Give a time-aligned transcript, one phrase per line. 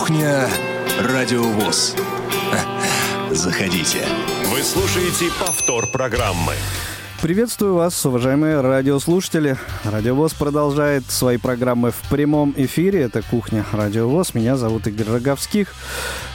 [0.00, 0.48] Кухня
[0.98, 1.94] Радиовоз.
[3.32, 3.98] Заходите.
[4.46, 6.54] Вы слушаете повтор программы.
[7.20, 9.58] Приветствую вас, уважаемые радиослушатели.
[9.84, 13.02] Радиовоз продолжает свои программы в прямом эфире.
[13.02, 14.32] Это «Кухня Радиовоз».
[14.32, 15.74] Меня зовут Игорь Роговских.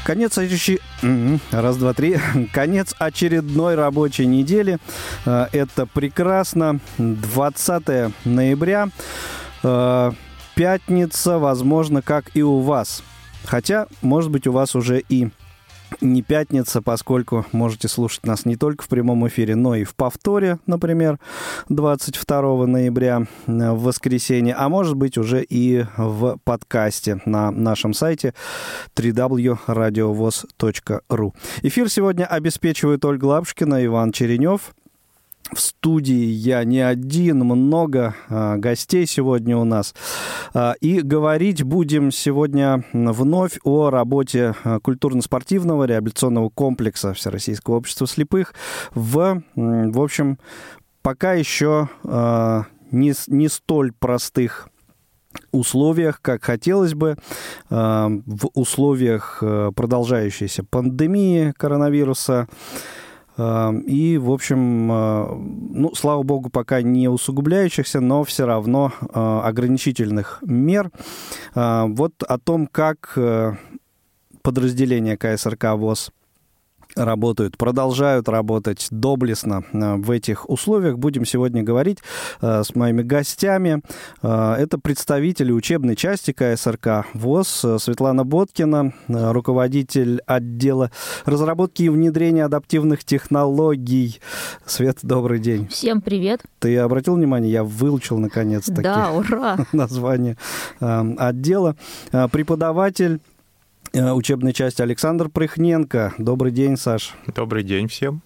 [0.04, 1.40] Конец очередной...
[1.50, 2.20] Раз, два, три.
[2.54, 4.78] Конец очередной рабочей недели.
[5.26, 6.80] Э, это прекрасно.
[7.00, 8.90] 20 ноября.
[9.64, 10.12] Э,
[10.54, 13.02] пятница, возможно, как и у вас.
[13.46, 15.30] Хотя, может быть, у вас уже и
[16.02, 20.60] не пятница, поскольку можете слушать нас не только в прямом эфире, но и в повторе,
[20.66, 21.20] например,
[21.70, 28.34] 22 ноября э, в воскресенье, а может быть уже и в подкасте на нашем сайте
[28.96, 31.34] www.radiovoz.ru.
[31.62, 34.74] Эфир сегодня обеспечивают Ольга Лапушкина, Иван Черенев–
[35.54, 39.94] в студии я не один, много а, гостей сегодня у нас.
[40.54, 48.54] А, и говорить будем сегодня вновь о работе а, культурно-спортивного реабилитационного комплекса Всероссийского общества слепых
[48.94, 50.40] в, в общем,
[51.02, 54.70] пока еще а, не, не столь простых
[55.52, 57.18] условиях, как хотелось бы,
[57.70, 62.48] а, в условиях а, продолжающейся пандемии коронавируса,
[63.38, 65.36] и, в общем, э,
[65.74, 70.90] ну, слава богу, пока не усугубляющихся, но все равно э, ограничительных мер.
[71.54, 73.56] Вот о том, как э,
[74.42, 76.12] подразделение КСРК ВОЗ
[76.96, 80.98] работают, продолжают работать доблестно э, в этих условиях.
[80.98, 82.00] Будем сегодня говорить
[82.42, 83.82] э, с моими гостями.
[84.22, 90.92] Э, это представители учебной части КСРК ВОЗ Светлана Боткина, руководитель отдела
[91.26, 94.20] разработки и внедрения адаптивных технологий.
[94.66, 95.68] Свет, добрый день.
[95.68, 96.42] Всем привет.
[96.60, 99.58] Ты обратил внимание, я выучил наконец-таки да, ура.
[99.72, 100.38] название
[100.80, 101.76] отдела.
[102.12, 103.20] Преподаватель
[103.96, 106.14] учебной части Александр Прыхненко.
[106.18, 107.16] Добрый день, Саш.
[107.34, 108.22] Добрый день всем.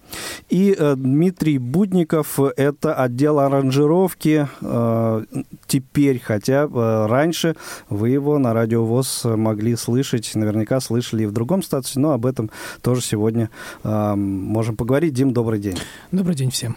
[0.48, 5.24] И э, Дмитрий Будников, это отдел аранжировки э,
[5.66, 7.56] теперь, хотя э, раньше
[7.88, 12.50] вы его на радиовоз могли слышать, наверняка слышали и в другом статусе, но об этом
[12.82, 13.50] тоже сегодня
[13.84, 15.14] э, можем поговорить.
[15.14, 15.78] Дим, добрый день.
[16.10, 16.76] Добрый день всем.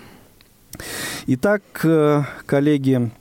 [1.28, 3.12] Итак, э, коллеги,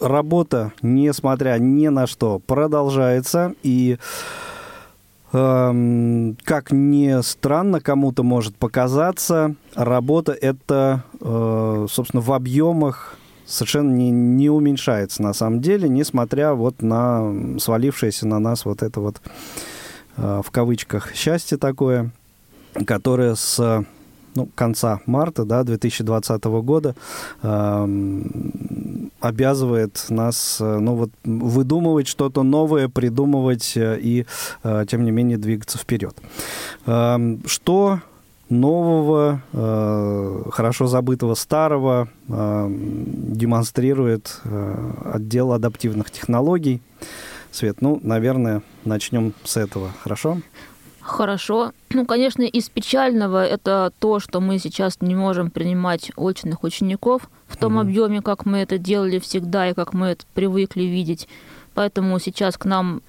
[0.00, 3.54] работа, несмотря ни на что, продолжается.
[3.62, 3.98] И
[5.32, 13.16] эм, как ни странно кому-то может показаться, работа это, э, собственно, в объемах
[13.46, 19.00] совершенно не, не уменьшается на самом деле, несмотря вот на свалившееся на нас вот это
[19.00, 19.20] вот
[20.16, 22.10] э, в кавычках счастье такое,
[22.86, 23.84] которое с
[24.38, 26.94] ну, конца марта да, 2020 года
[27.42, 28.22] э,
[29.20, 34.26] обязывает нас э, ну, вот, выдумывать что-то новое, придумывать э, и,
[34.62, 36.16] э, тем не менее, двигаться вперед.
[36.86, 38.00] Э, что
[38.48, 46.80] нового, э, хорошо забытого старого э, демонстрирует э, отдел адаптивных технологий.
[47.50, 50.38] Свет, ну, наверное, начнем с этого, хорошо?
[51.08, 51.72] Хорошо.
[51.90, 57.56] Ну, конечно, из печального это то, что мы сейчас не можем принимать очных учеников в
[57.56, 57.80] том угу.
[57.80, 61.26] объеме, как мы это делали всегда и как мы это привыкли видеть.
[61.74, 63.00] Поэтому сейчас к нам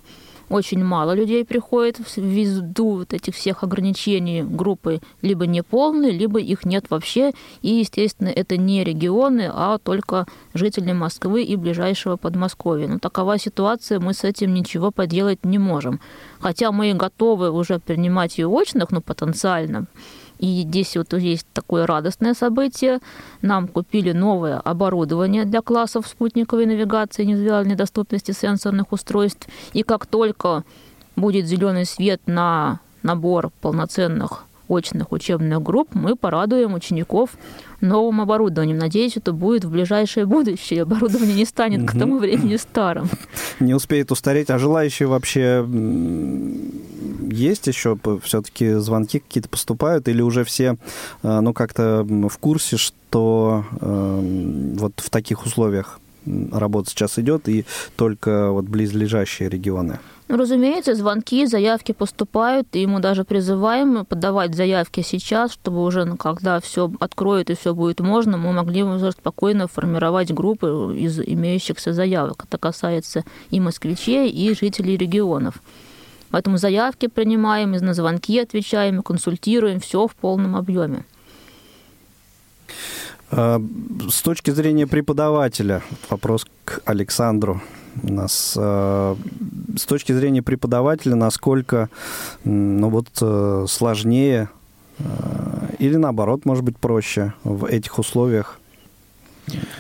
[0.50, 6.86] очень мало людей приходит ввиду вот этих всех ограничений группы либо неполные, либо их нет
[6.90, 7.32] вообще.
[7.62, 12.88] И, естественно, это не регионы, а только жители Москвы и ближайшего Подмосковья.
[12.88, 16.00] Но такова ситуация, мы с этим ничего поделать не можем.
[16.40, 19.86] Хотя мы готовы уже принимать и очных, ну, потенциально,
[20.40, 23.00] и здесь вот есть такое радостное событие.
[23.42, 29.48] Нам купили новое оборудование для классов спутниковой навигации, индивидуальной доступности сенсорных устройств.
[29.74, 30.64] И как только
[31.18, 37.32] будет зеленый свет на набор полноценных очных учебных групп, мы порадуем учеников
[37.82, 38.78] новым оборудованием.
[38.78, 40.84] Надеюсь, это будет в ближайшее будущее.
[40.84, 43.10] Оборудование не станет к тому времени старым.
[43.60, 44.50] Не успеет устареть.
[44.50, 45.66] А желающие вообще
[47.32, 47.98] есть еще?
[48.24, 50.08] Все-таки звонки какие-то поступают?
[50.08, 50.78] Или уже все
[51.24, 57.66] э, ну, как-то в курсе, что э, вот в таких условиях работа сейчас идет, и
[57.96, 60.00] только вот близлежащие регионы?
[60.30, 66.18] Ну, разумеется, звонки, заявки поступают, и мы даже призываем подавать заявки сейчас, чтобы уже, ну,
[66.18, 71.94] когда все откроет и все будет можно, мы могли уже спокойно формировать группы из имеющихся
[71.94, 72.46] заявок.
[72.48, 75.56] Это касается и москвичей, и жителей регионов.
[76.30, 81.06] Поэтому заявки принимаем, на звонки отвечаем, консультируем, все в полном объеме.
[83.32, 83.62] А,
[84.10, 87.62] с точки зрения преподавателя, вопрос к Александру.
[88.04, 89.16] у нас э,
[89.78, 91.90] с точки зрения преподавателя, насколько
[92.44, 94.50] ну, вот, э, сложнее
[94.98, 95.04] э,
[95.80, 98.60] или наоборот, может быть, проще в этих условиях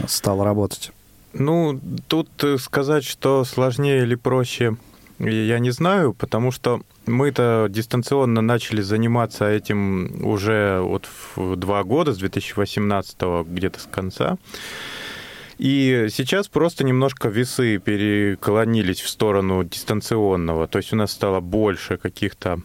[0.07, 0.91] стало работать?
[1.33, 2.29] Ну, тут
[2.59, 4.77] сказать, что сложнее или проще,
[5.19, 12.13] я не знаю, потому что мы-то дистанционно начали заниматься этим уже вот в два года,
[12.13, 14.37] с 2018 где-то с конца.
[15.57, 20.67] И сейчас просто немножко весы переклонились в сторону дистанционного.
[20.67, 22.61] То есть у нас стало больше каких-то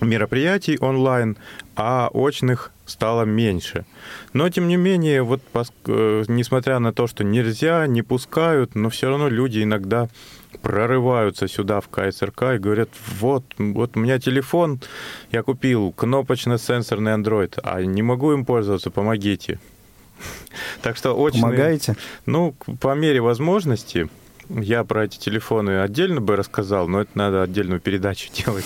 [0.00, 1.36] мероприятий онлайн,
[1.76, 3.84] а очных стало меньше.
[4.32, 9.10] Но, тем не менее, вот э, несмотря на то, что нельзя, не пускают, но все
[9.10, 10.08] равно люди иногда
[10.62, 12.88] прорываются сюда в КСРК и говорят,
[13.20, 14.80] вот, вот у меня телефон,
[15.30, 19.58] я купил кнопочно-сенсорный Android, а не могу им пользоваться, помогите.
[20.82, 21.42] Так что очень...
[21.42, 21.96] Помогаете?
[22.26, 24.08] Ну, по мере возможности.
[24.48, 28.64] Я про эти телефоны отдельно бы рассказал, но это надо отдельную передачу делать.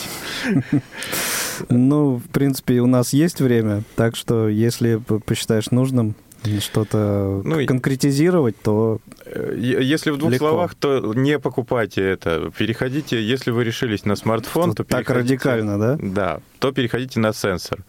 [1.68, 6.14] Ну, в принципе, у нас есть время, так что если посчитаешь нужным,
[6.60, 10.48] что-то ну, конкретизировать, то э, если в двух легко.
[10.48, 12.50] словах, то не покупайте это.
[12.56, 15.98] Переходите, если вы решились на смартфон, то так радикально, да?
[16.00, 17.84] Да, то переходите на сенсор.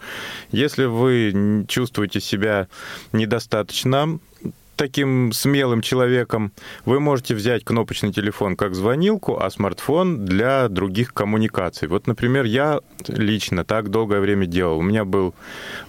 [0.52, 2.68] Если вы чувствуете себя
[3.12, 4.20] недостаточно
[4.76, 6.52] таким смелым человеком,
[6.86, 11.88] вы можете взять кнопочный телефон как звонилку, а смартфон для других коммуникаций.
[11.88, 14.80] Вот, например, я лично так долгое время делал.
[14.80, 15.34] У меня был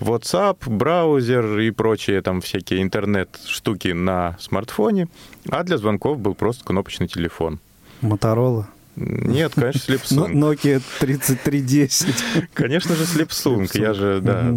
[0.00, 5.08] WhatsApp, браузер и прочие там всякие интернет-штуки на смартфоне,
[5.48, 7.58] а для звонков был просто кнопочный телефон.
[8.00, 8.68] Моторола?
[8.96, 10.32] Нет, конечно, Slipsung.
[10.32, 12.14] Nokia 3310.
[12.54, 13.68] Конечно же, Slipsung.
[13.74, 14.54] Я же, да.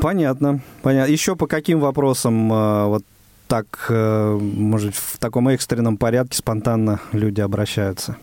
[0.00, 1.10] Понятно, понятно.
[1.10, 3.04] Еще по каким вопросам э, вот
[3.46, 8.16] так, э, может, в таком экстренном порядке спонтанно люди обращаются?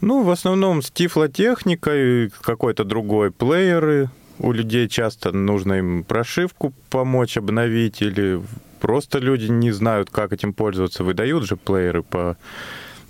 [0.00, 4.10] Ну, в основном с тифлотехникой, какой-то другой плееры.
[4.38, 8.40] У людей часто нужно им прошивку помочь обновить, или
[8.80, 11.04] просто люди не знают, как этим пользоваться.
[11.04, 12.36] Выдают же плееры по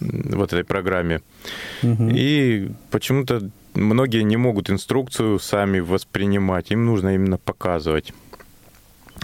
[0.00, 1.23] вот этой программе.
[1.82, 2.11] Угу.
[2.11, 8.13] И почему-то многие не могут инструкцию сами воспринимать, им нужно именно показывать.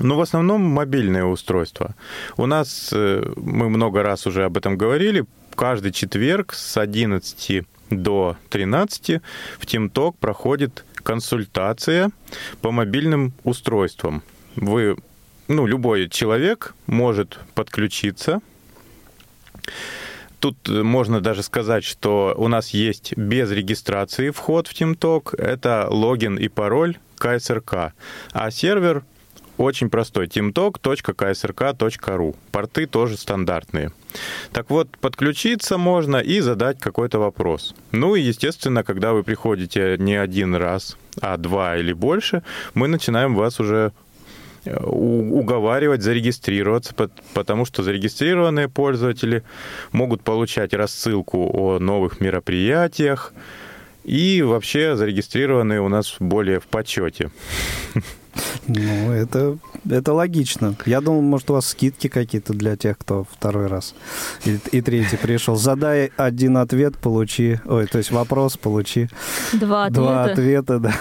[0.00, 1.94] Но в основном мобильное устройство.
[2.36, 5.24] У нас, э, мы много раз уже об этом говорили,
[5.54, 9.20] каждый четверг с 11 до 13
[9.58, 12.10] в TeamTalk проходит консультация
[12.60, 14.22] по мобильным устройствам.
[14.56, 14.96] Вы,
[15.48, 18.40] ну, любой человек может подключиться
[20.40, 25.36] Тут можно даже сказать, что у нас есть без регистрации вход в TeamTalk.
[25.36, 27.92] Это логин и пароль КСРК.
[28.32, 29.02] А сервер
[29.58, 30.26] очень простой.
[30.26, 32.36] teamtalk.ksrk.ru.
[32.52, 33.92] Порты тоже стандартные.
[34.52, 37.74] Так вот, подключиться можно и задать какой-то вопрос.
[37.90, 42.42] Ну и, естественно, когда вы приходите не один раз, а два или больше,
[42.74, 43.92] мы начинаем вас уже
[44.64, 46.94] уговаривать зарегистрироваться,
[47.34, 49.42] потому что зарегистрированные пользователи
[49.92, 53.32] могут получать рассылку о новых мероприятиях,
[54.04, 57.30] и вообще зарегистрированные у нас более в почете.
[58.66, 59.58] Ну, это,
[59.88, 60.74] это логично.
[60.86, 63.94] Я думал, может, у вас скидки какие-то для тех, кто второй раз
[64.44, 65.56] и, и третий пришел.
[65.56, 67.60] Задай один ответ, получи...
[67.64, 69.08] Ой, то есть вопрос, получи...
[69.52, 70.00] Два ответа.
[70.00, 70.94] Два ответа, да.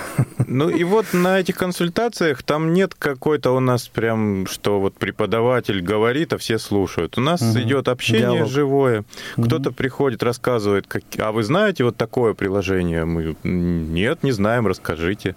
[0.47, 5.81] Ну и вот на этих консультациях там нет какой-то у нас прям, что вот преподаватель
[5.81, 7.17] говорит, а все слушают.
[7.17, 7.59] У нас угу.
[7.59, 8.49] идет общение Диалог.
[8.49, 9.05] живое.
[9.35, 11.03] Кто-то приходит, рассказывает, как...
[11.17, 13.05] а вы знаете вот такое приложение?
[13.05, 15.35] Мы нет, не знаем, расскажите.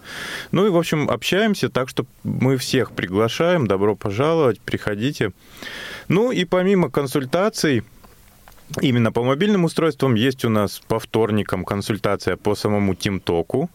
[0.53, 5.33] Ну и, в общем, общаемся так, что мы всех приглашаем, добро пожаловать, приходите.
[6.09, 7.83] Ну и помимо консультаций,
[8.81, 13.69] именно по мобильным устройствам есть у нас по вторникам консультация по самому ТимТоку.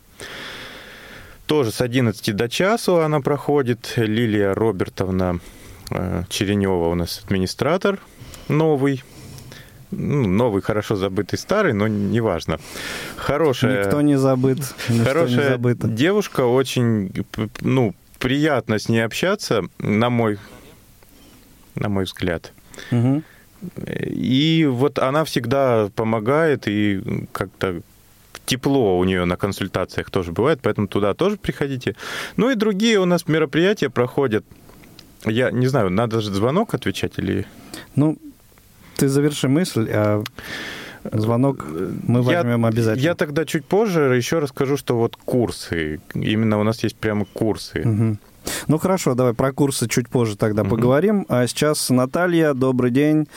[1.46, 3.94] Тоже с 11 до часу она проходит.
[3.98, 5.40] Лилия Робертовна
[5.92, 8.00] э, Черенева у нас администратор
[8.48, 9.04] новый.
[9.92, 12.60] Ну, новый, хорошо забытый старый, но неважно.
[13.18, 13.84] Хорошая...
[13.84, 14.60] Никто не забыт.
[15.04, 17.26] Хорошая не девушка, очень,
[17.62, 17.94] ну,
[18.26, 20.40] приятно с ней общаться, на мой,
[21.76, 22.54] на мой взгляд.
[22.92, 23.22] Угу.
[24.00, 27.82] И вот она всегда помогает, и как-то
[28.48, 31.96] тепло у нее на консультациях тоже бывает, поэтому туда тоже приходите.
[32.36, 34.44] Ну и другие у нас мероприятия проходят.
[35.24, 37.46] Я не знаю, надо же звонок отвечать или...
[37.96, 38.18] Ну,
[38.96, 40.24] ты заверши мысль, а
[41.12, 41.66] звонок
[42.08, 43.04] мы возьмем я, обязательно.
[43.04, 47.82] Я тогда чуть позже еще расскажу, что вот курсы, именно у нас есть прямо курсы.
[47.82, 48.18] Угу.
[48.68, 50.72] Ну хорошо, давай про курсы чуть позже тогда угу.
[50.72, 51.26] поговорим.
[51.30, 53.28] А сейчас Наталья, добрый день.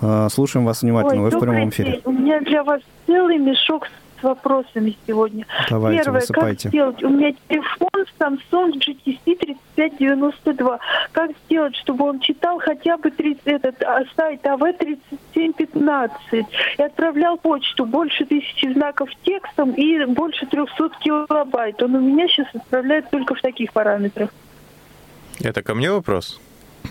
[0.00, 1.24] А, слушаем вас внимательно.
[1.24, 1.92] Ой, Вы в прямом эфире.
[1.92, 2.02] День.
[2.04, 5.46] У меня для вас целый мешок с вопросами сегодня.
[5.68, 6.62] Давайте, Первое, высыпайте.
[6.64, 7.02] как сделать?
[7.02, 10.78] У меня телефон Samsung GTC 3592.
[11.12, 16.10] Как сделать, чтобы он читал хотя бы 30, этот а, сайт АВ3715
[16.78, 21.82] и отправлял почту больше тысячи знаков текстом и больше 300 килобайт.
[21.82, 24.30] Он у меня сейчас отправляет только в таких параметрах.
[25.40, 26.40] Это ко мне вопрос?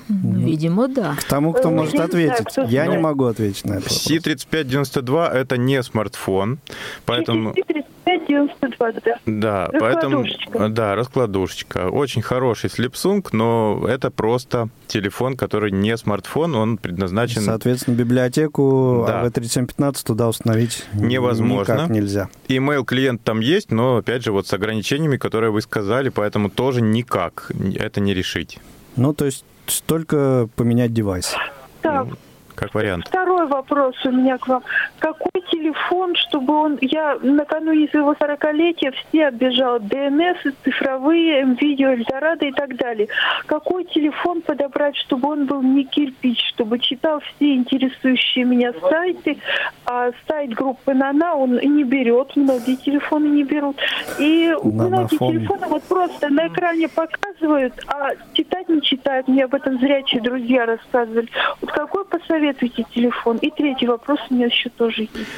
[0.09, 1.15] Видимо, да.
[1.19, 2.45] К тому, кто Э, может ответить.
[2.45, 3.83] кто Я не могу ответить на это.
[3.83, 4.07] вопрос.
[4.07, 6.59] C3592 это не смартфон,
[7.05, 7.51] поэтому...
[7.51, 9.19] GTC 3592, да.
[9.25, 10.17] Да, поэтому...
[10.23, 10.69] Раскладушечка.
[10.69, 11.89] Да, раскладушечка.
[11.89, 17.41] Очень хороший Slipsung, но это просто телефон, который не смартфон, он предназначен...
[17.41, 19.25] Соответственно, библиотеку Да.
[19.25, 21.73] AV3715 туда установить Невозможно.
[21.73, 22.29] никак нельзя.
[22.47, 26.81] Email клиент там есть, но опять же вот с ограничениями, которые вы сказали, поэтому тоже
[26.81, 28.59] никак это не решить.
[28.95, 29.43] Ну, то есть
[29.85, 31.35] только поменять девайс.
[31.81, 32.07] Так,
[32.55, 33.07] Как вариант.
[33.07, 34.63] Второй вопрос у меня к вам.
[34.99, 36.77] Какой телефон, чтобы он...
[36.81, 39.79] Я накануне своего 40-летия все оббежала.
[39.79, 43.07] ДНС, цифровые, видео, Эльдорадо и так далее.
[43.45, 49.37] Какой телефон подобрать, чтобы он был не кирпич, чтобы читал все интересующие меня сайты,
[49.85, 53.77] а сайт группы Нана он не берет, многие телефоны не берут.
[54.19, 55.31] И многие Нанофон.
[55.31, 59.27] телефоны вот просто на экране показывают, а читать не читают.
[59.27, 61.27] Мне об этом зрячие друзья рассказывали.
[61.61, 63.37] Вот какой посоветуете телефон?
[63.37, 65.29] И третий вопрос у меня еще тоже есть.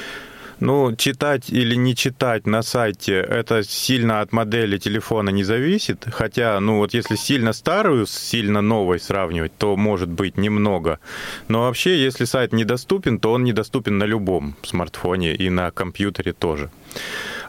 [0.60, 6.06] Ну, читать или не читать на сайте, это сильно от модели телефона не зависит.
[6.12, 11.00] Хотя, ну вот если сильно старую с сильно новой сравнивать, то может быть немного.
[11.48, 16.72] Но вообще, если сайт недоступен, то он недоступен на любом смартфоне и на компьютере тоже.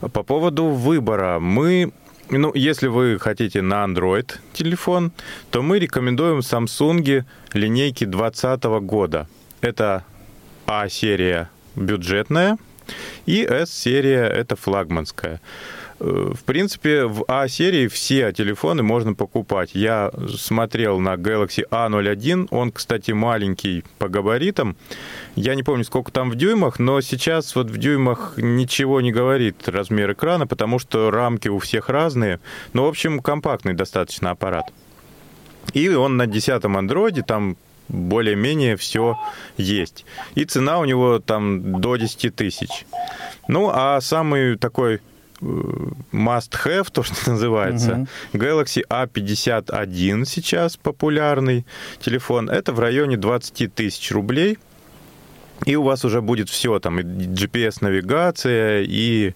[0.01, 1.39] По поводу выбора.
[1.41, 1.93] Мы
[2.31, 5.13] ну, если вы хотите на Android телефон,
[5.51, 9.27] то мы рекомендуем Samsung линейки 2020 года.
[9.61, 10.05] Это
[10.67, 12.59] А-серия бюджетная,
[13.27, 15.41] и S-серия это флагманская.
[16.01, 19.71] Э, В принципе, в А-серии все телефоны можно покупать.
[19.75, 24.77] Я смотрел на Galaxy A01, он, кстати, маленький по габаритам.
[25.35, 29.69] Я не помню, сколько там в дюймах, но сейчас вот в дюймах ничего не говорит
[29.69, 32.41] размер экрана, потому что рамки у всех разные.
[32.73, 34.73] Ну, в общем, компактный достаточно аппарат.
[35.75, 37.57] И он на 10-м андроиде, там
[37.89, 39.19] более-менее все
[39.57, 40.05] есть.
[40.35, 42.87] И цена у него там до 10 тысяч.
[43.49, 45.01] Ну, а самый такой
[45.41, 51.67] must-have, то, что называется, Galaxy A51 сейчас популярный
[52.01, 52.51] телефон.
[52.51, 54.59] Это в районе 20 тысяч рублей.
[55.67, 59.35] И у вас уже будет все, там и GPS-навигация, и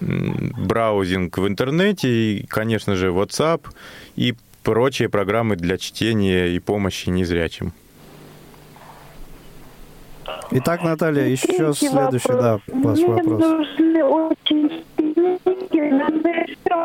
[0.00, 3.66] браузинг в интернете, и, конечно же, WhatsApp,
[4.16, 7.74] и прочие программы для чтения и помощи незрячим.
[10.52, 12.84] Итак, Наталья, еще Третий следующий, да, вопрос.
[12.84, 13.40] ваш Мне вопрос.
[13.40, 14.84] нужны очень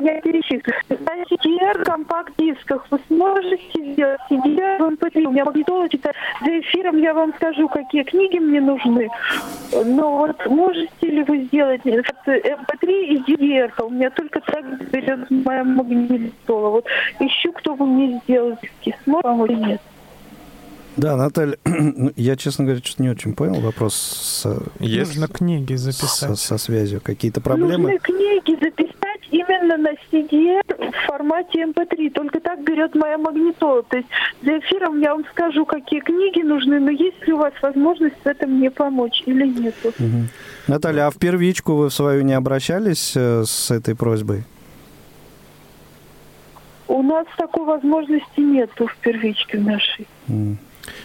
[0.01, 0.73] я перечислю.
[0.89, 5.23] На CDR компакт-дисках вы сможете сделать CDR в MP3.
[5.25, 6.15] У меня магнитола читает.
[6.43, 9.09] За эфиром я вам скажу, какие книги мне нужны.
[9.85, 13.71] Но вот можете ли вы сделать от MP3 и CDR?
[13.83, 16.69] У меня только так берет моя магнитола.
[16.69, 16.85] Вот
[17.19, 18.95] ищу, кто бы мне сделал диски.
[19.03, 19.81] Сможет вам или нет?
[20.97, 21.57] Да, Наталья,
[22.15, 24.45] я, честно говоря, что-то не очень понял вопрос с,
[24.79, 26.39] Есть Нужно книги со, записать.
[26.39, 27.01] со связью.
[27.01, 27.91] Какие-то проблемы?
[27.91, 28.84] Нужны книги записать
[29.35, 32.11] именно на CDR в формате MP3.
[32.11, 33.83] Только так берет моя магнитола.
[33.83, 34.09] То есть
[34.41, 38.27] за эфиром я вам скажу, какие книги нужны, но есть ли у вас возможность в
[38.27, 39.75] этом мне помочь или нет?
[39.99, 40.29] Мгм.
[40.67, 44.43] Наталья, а в первичку вы в свою не обращались э, с этой просьбой?
[46.87, 50.07] У нас такой возможности нету в первичке нашей.
[50.29, 50.57] М.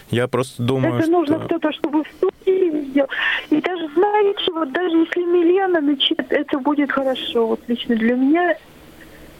[0.09, 1.45] Я просто думаю, Это нужно что...
[1.45, 3.09] кто-то, чтобы в студии сделал.
[3.49, 7.47] И даже, знаете, вот даже если Милена начнет, это будет хорошо.
[7.47, 8.55] Вот лично для меня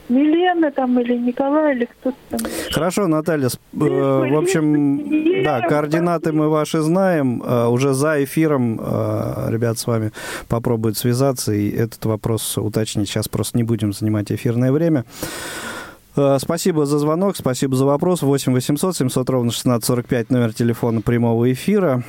[0.09, 2.39] Милена там или Николай, или кто-то там.
[2.71, 7.41] Хорошо, Наталья, сп- э, в общем, да, координаты мы ваши знаем.
[7.45, 10.11] Э, Уже за эфиром э, ребят с вами
[10.49, 13.07] попробуют связаться и этот вопрос уточнить.
[13.07, 15.05] Сейчас просто не будем занимать эфирное время.
[16.15, 18.21] Э, Спасибо за звонок, спасибо за вопрос.
[18.21, 22.03] 8 800 700 ровно 1645 номер телефона прямого эфира.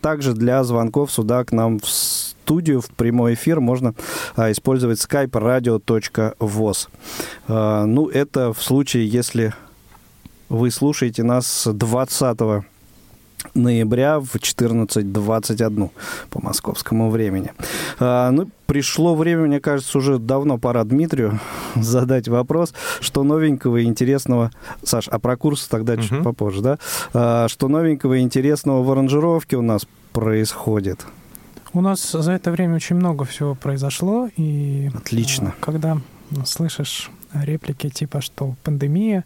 [0.00, 3.94] Также для звонков сюда к нам в студию, в прямой эфир можно
[4.36, 6.88] а, использовать skype radio.voz.
[7.48, 9.54] А, Ну, это в случае, если
[10.48, 12.38] вы слушаете нас 20
[13.54, 15.90] ноября в 14.21
[16.30, 17.52] по московскому времени.
[17.98, 21.40] А, ну, пришло время, мне кажется, уже давно пора Дмитрию
[21.76, 24.50] задать вопрос, что новенького и интересного...
[24.82, 26.02] Саш, а про курсы тогда uh-huh.
[26.02, 26.78] чуть попозже, да?
[27.12, 31.06] А, что новенького и интересного в аранжировке у нас происходит?
[31.72, 34.90] У нас за это время очень много всего произошло, и...
[34.94, 35.54] Отлично.
[35.60, 35.98] А, когда
[36.44, 39.24] слышишь реплики типа, что пандемия,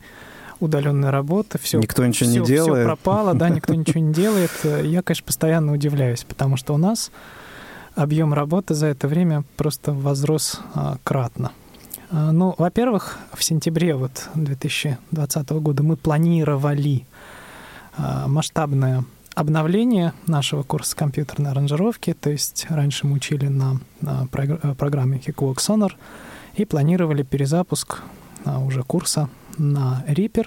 [0.63, 2.87] удаленная работа, все, никто ничего все, не делает.
[2.87, 4.51] Все пропало, да, никто ничего не делает.
[4.65, 7.11] Я, конечно, постоянно удивляюсь, потому что у нас
[7.95, 11.53] объем работы за это время просто возрос а, кратно.
[12.11, 17.07] А, ну, во-первых, в сентябре вот 2020 года мы планировали
[17.97, 19.05] а, масштабное
[19.35, 24.27] обновление нашего курса компьютерной аранжировки, то есть раньше мы учили на, на
[24.79, 25.93] программе Kickwork Sonar
[26.55, 28.03] и планировали перезапуск
[28.45, 30.47] уже курса на Reaper.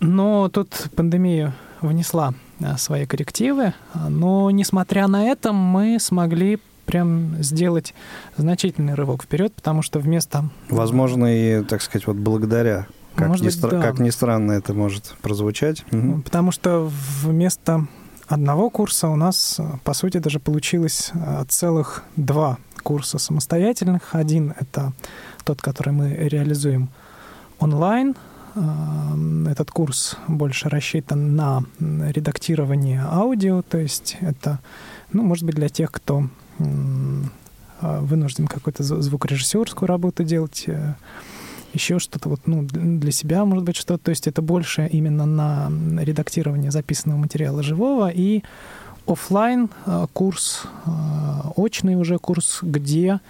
[0.00, 3.74] Но тут пандемия внесла а, свои коррективы,
[4.08, 7.94] но несмотря на это мы смогли прям сделать
[8.36, 10.50] значительный рывок вперед, потому что вместо...
[10.68, 13.70] Возможно, и, так сказать, вот благодаря, как, Может ни, быть, стра...
[13.70, 13.80] да.
[13.80, 15.84] как ни странно это может прозвучать.
[15.92, 16.22] Угу.
[16.22, 16.90] Потому что
[17.22, 17.86] вместо
[18.26, 21.12] одного курса у нас, по сути, даже получилось
[21.48, 24.14] целых два курса самостоятельных.
[24.14, 24.92] Один— это
[25.44, 26.90] тот, который мы реализуем
[27.60, 28.16] онлайн.
[28.56, 34.58] Эм, этот курс больше рассчитан на редактирование аудио, то есть это,
[35.12, 36.24] ну, может быть, для тех, кто
[36.58, 36.64] э,
[38.00, 40.94] вынужден какую-то звукорежиссерскую работу делать, э,
[41.72, 44.04] еще что-то вот, ну, для себя, может быть, что-то.
[44.04, 45.70] То есть это больше именно на
[46.02, 48.42] редактирование записанного материала живого и
[49.06, 50.64] офлайн э, курс,
[51.56, 53.20] очный уже курс, где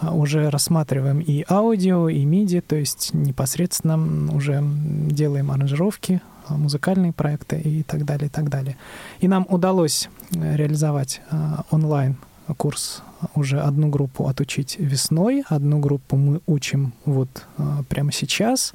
[0.00, 7.58] уже рассматриваем и аудио, и MIDI, то есть непосредственно уже делаем аранжировки, а, музыкальные проекты
[7.60, 8.76] и так далее, и так далее.
[9.20, 12.16] И нам удалось э, реализовать а, онлайн
[12.58, 13.02] курс
[13.34, 17.46] уже одну группу отучить весной, одну группу мы учим вот
[17.88, 18.74] прямо сейчас,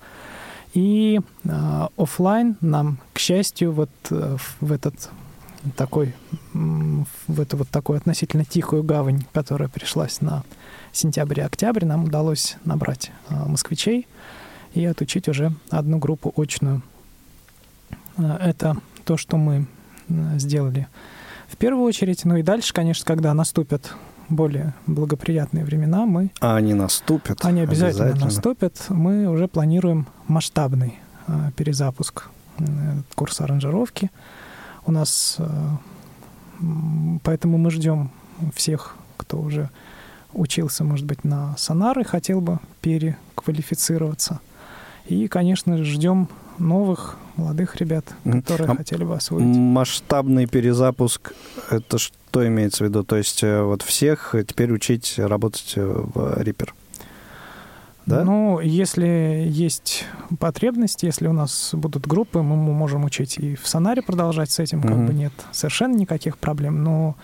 [0.73, 1.19] и
[1.97, 5.11] офлайн нам, к счастью, вот э, в этот
[5.75, 6.15] такой
[6.53, 10.43] в эту вот такую относительно тихую гавань, которая пришлась на
[10.91, 14.07] сентябрь-октябрь нам удалось набрать а, москвичей
[14.73, 16.81] и отучить уже одну группу очную.
[18.17, 19.65] А, это то, что мы
[20.37, 20.87] сделали
[21.47, 22.25] в первую очередь.
[22.25, 23.93] Ну и дальше, конечно, когда наступят
[24.29, 26.31] более благоприятные времена, мы...
[26.39, 27.43] А они наступят?
[27.43, 28.25] Они обязательно, обязательно.
[28.25, 28.85] наступят.
[28.89, 32.63] Мы уже планируем масштабный э, перезапуск э,
[33.15, 34.11] курса аранжировки.
[34.85, 35.37] У нас...
[35.39, 35.45] Э,
[37.23, 38.11] поэтому мы ждем
[38.53, 39.69] всех, кто уже
[40.33, 44.39] учился, может быть, на сонары, хотел бы переквалифицироваться.
[45.07, 46.27] И, конечно, ждем
[46.59, 49.45] новых молодых ребят, которые а хотели бы освоить.
[49.45, 51.33] Масштабный перезапуск,
[51.69, 53.03] это что имеется в виду?
[53.03, 56.69] То есть э, вот всех теперь учить работать э, в Reaper?
[58.05, 58.23] Да?
[58.23, 60.05] Ну, если есть
[60.39, 64.81] потребность, если у нас будут группы, мы можем учить и в Сонаре продолжать с этим,
[64.81, 65.03] как угу.
[65.07, 67.15] бы нет совершенно никаких проблем, но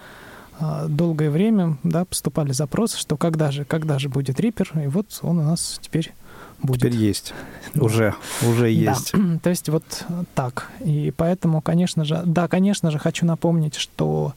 [0.88, 5.40] долгое время да, поступали запросы, что когда же, когда же будет Рипер, и вот он
[5.40, 6.14] у нас теперь
[6.62, 6.82] будет.
[6.82, 7.34] Теперь есть.
[7.76, 9.12] Уже, уже есть.
[9.14, 9.40] Да.
[9.44, 10.70] То есть вот так.
[10.80, 14.34] И поэтому, конечно же, да, конечно же, хочу напомнить, что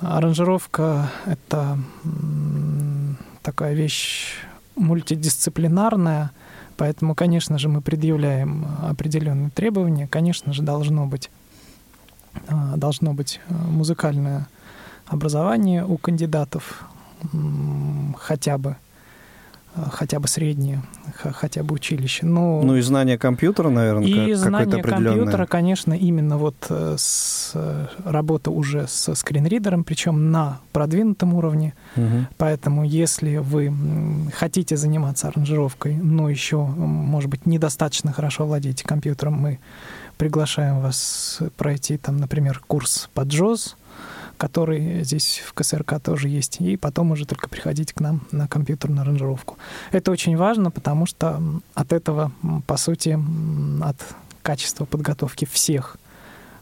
[0.00, 1.78] аранжировка— это
[3.42, 4.36] такая вещь
[4.76, 6.30] мультидисциплинарная,
[6.76, 10.08] поэтому, конечно же, мы предъявляем определенные требования.
[10.08, 11.30] Конечно же, должно быть
[12.48, 14.48] а, должно быть музыкальное
[15.14, 16.84] образование у кандидатов
[18.18, 18.76] хотя бы
[19.74, 20.82] э, хотя бы среднее,
[21.16, 22.26] хотя бы училище.
[22.26, 22.62] Но...
[22.62, 28.50] Ну и знание компьютера, наверное, И знание компьютера, конечно, именно вот э, с э, работа
[28.50, 31.74] уже со скринридером, причем на продвинутом уровне.
[31.96, 32.26] Угу.
[32.36, 33.72] Поэтому если вы
[34.34, 39.58] хотите заниматься аранжировкой, но еще, может быть, недостаточно хорошо владеете компьютером, мы
[40.18, 43.74] приглашаем вас пройти там, например, курс по JOS,
[44.36, 49.02] который здесь в КСРК тоже есть, и потом уже только приходить к нам на компьютерную
[49.02, 49.58] аранжировку.
[49.92, 51.42] Это очень важно, потому что
[51.74, 52.32] от этого,
[52.66, 53.18] по сути,
[53.82, 53.96] от
[54.42, 55.96] качества подготовки всех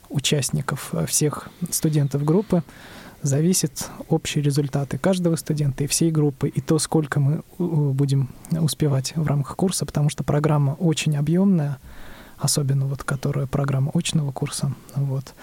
[0.08, 2.62] участников, всех студентов группы
[3.22, 9.26] зависит общие результаты каждого студента и всей группы, и то, сколько мы будем успевать в
[9.26, 11.78] рамках курса, потому что программа очень объемная,
[12.38, 14.72] особенно вот которая программа очного курса.
[14.94, 15.34] Вот.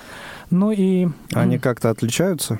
[0.49, 1.07] Ну и...
[1.33, 2.59] Они как-то отличаются?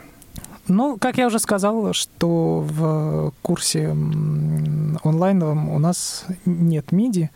[0.68, 3.90] Ну, как я уже сказал, что в курсе
[5.04, 7.30] онлайновом у нас нет MIDI,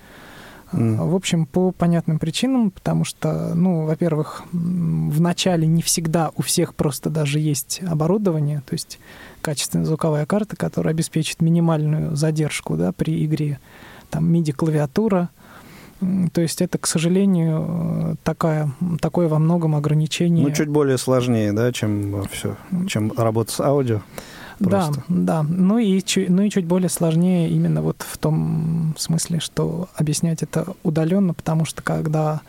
[0.74, 1.08] Mm.
[1.08, 6.74] В общем, по понятным причинам, потому что, ну, во-первых, в начале не всегда у всех
[6.74, 9.00] просто даже есть оборудование, то есть
[9.42, 13.60] качественная звуковая карта, которая обеспечит минимальную задержку да, при игре,
[14.10, 15.30] там MIDI-клавиатура,
[16.34, 20.46] то есть это, к сожалению, такая, такое во многом ограничение.
[20.46, 22.56] Ну, чуть более сложнее, да, чем все,
[22.88, 24.02] чем работа с аудио.
[24.60, 25.04] Просто.
[25.08, 25.44] Да, да.
[25.44, 30.68] Ну и, ну и чуть более сложнее именно вот в том смысле, что объяснять это
[30.84, 32.42] удаленно, потому что когда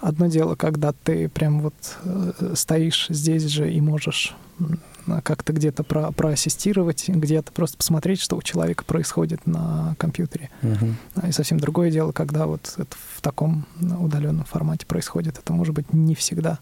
[0.00, 4.34] одно дело, когда ты прям вот э, стоишь здесь же и можешь
[5.22, 10.50] как-то где-то про проассистировать, где-то просто посмотреть, что у человека происходит на компьютере.
[10.62, 11.26] Угу.
[11.28, 15.38] И совсем другое дело, когда вот это в таком удаленном формате происходит.
[15.38, 16.58] Это может быть не всегда.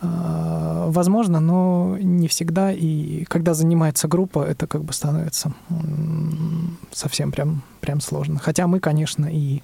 [0.00, 2.72] А, возможно, но не всегда.
[2.72, 5.52] И когда занимается группа, это как бы становится
[6.92, 8.38] совсем прям, прям сложно.
[8.38, 9.62] Хотя мы, конечно, и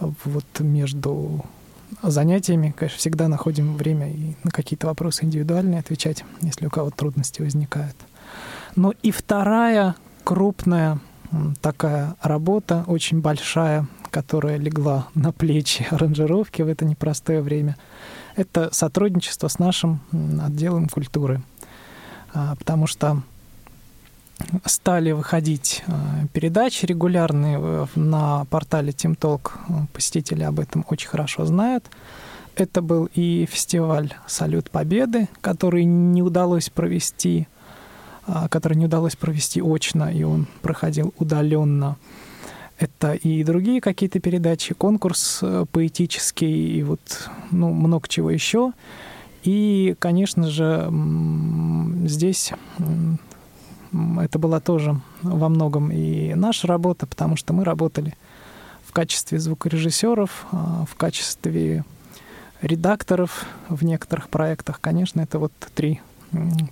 [0.00, 1.44] вот между
[2.02, 7.42] занятиями, конечно, всегда находим время и на какие-то вопросы индивидуальные отвечать, если у кого-то трудности
[7.42, 7.96] возникают.
[8.76, 11.00] Ну и вторая крупная
[11.60, 17.76] такая работа, очень большая, которая легла на плечи аранжировки в это непростое время,
[18.36, 20.00] это сотрудничество с нашим
[20.42, 21.42] отделом культуры.
[22.34, 23.22] А, потому что
[24.64, 25.92] стали выходить э,
[26.32, 29.52] передачи регулярные на портале Team Talk.
[29.92, 31.90] Посетители об этом очень хорошо знают.
[32.54, 37.48] Это был и фестиваль «Салют Победы», который не удалось провести,
[38.26, 41.96] а, который не удалось провести очно, и он проходил удаленно.
[42.78, 48.72] Это и другие какие-то передачи, конкурс э, поэтический, и вот ну, много чего еще.
[49.44, 50.88] И, конечно же,
[52.06, 52.52] здесь
[54.20, 58.14] это была тоже во многом и наша работа, потому что мы работали
[58.84, 61.84] в качестве звукорежиссеров, а, в качестве
[62.60, 64.80] редакторов в некоторых проектах.
[64.80, 66.00] Конечно, это вот три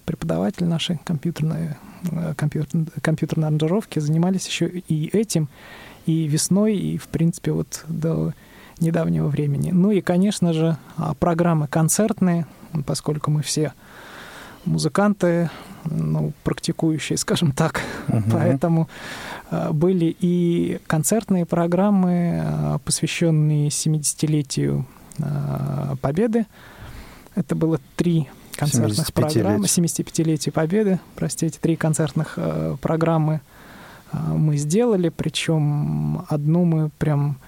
[0.07, 1.77] преподавателя нашей компьютерной,
[2.11, 5.49] э, компьютер, компьютерной аранжировки занимались еще и этим,
[6.07, 8.33] и весной, и, в принципе, вот до
[8.81, 9.71] недавнего времени.
[9.73, 12.47] Ну и, конечно же, а, программы концертные,
[12.87, 13.75] поскольку мы все
[14.65, 15.51] музыканты,
[15.85, 17.81] ну, практикующие, скажем так.
[18.09, 18.23] Угу.
[18.33, 18.89] Поэтому
[19.51, 24.87] э, были и концертные программы, э, посвященные 70-летию
[25.19, 26.47] э, Победы.
[27.35, 32.39] Это было три концертных 75 программы, 75-летие Победы, простите, три концертных
[32.83, 33.41] программы
[34.13, 37.39] мы сделали, причем одну мы прям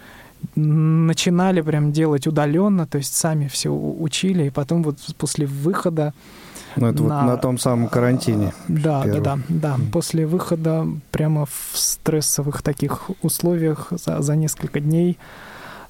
[0.55, 6.15] начинали прям делать удаленно, то есть сами все учили, и потом вот после выхода
[6.77, 7.21] ну, это на...
[7.21, 8.53] вот на том самом карантине.
[8.69, 9.77] Да, да, да, да.
[9.93, 15.19] После выхода прямо в стрессовых таких условиях за, за несколько дней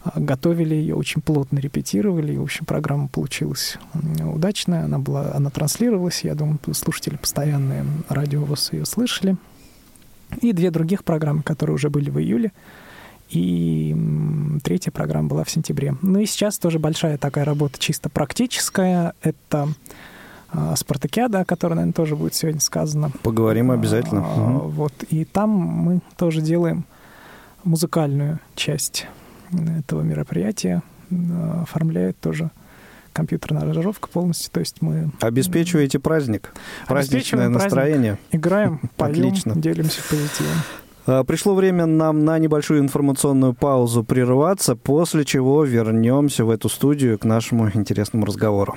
[0.04, 2.34] а, готовили ее, очень плотно репетировали.
[2.34, 3.78] И, в общем, программа получилась
[4.20, 4.84] удачная.
[4.84, 6.24] Она была, она транслировалась.
[6.24, 9.36] Я думаю, слушатели постоянные радио вас ее слышали.
[10.40, 12.52] И две других программы, которые уже были в июле.
[13.30, 13.96] И
[14.62, 15.96] третья программа была в сентябре.
[16.02, 19.14] Ну и сейчас тоже большая такая работа чисто практическая.
[19.22, 19.68] Это
[20.76, 23.10] Спартакиада, о которой, наверное, тоже будет сегодня сказано.
[23.22, 24.20] Поговорим обязательно.
[24.20, 24.68] угу.
[24.68, 24.92] Вот.
[25.08, 26.84] И там мы тоже делаем
[27.64, 29.06] музыкальную часть
[29.78, 30.82] этого мероприятия.
[31.62, 32.50] Оформляет тоже
[33.12, 34.50] компьютерная аранжировка полностью.
[34.52, 35.10] То есть мы...
[35.20, 36.52] Обеспечиваете праздник,
[36.88, 38.16] праздничное настроение.
[38.16, 38.40] Праздник.
[38.40, 39.54] Играем, поем, Отлично.
[39.54, 40.56] делимся позитивом.
[41.06, 47.18] А, пришло время нам на небольшую информационную паузу прерываться, после чего вернемся в эту студию
[47.18, 48.76] к нашему интересному разговору.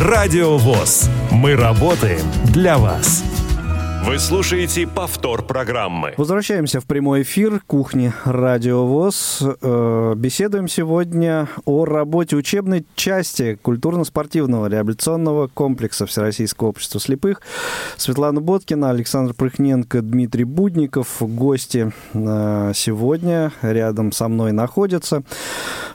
[0.00, 1.10] Радио ВОЗ.
[1.32, 3.24] Мы работаем для вас.
[4.04, 6.14] Вы слушаете повтор программы.
[6.16, 9.42] Возвращаемся в прямой эфир кухни Радио ВОЗ.
[9.60, 17.42] Э, беседуем сегодня о работе учебной части культурно-спортивного реабилитационного комплекса Всероссийского общества слепых.
[17.96, 21.16] Светлана Боткина, Александр Прыхненко, Дмитрий Будников.
[21.20, 25.22] Гости э, сегодня рядом со мной находятся.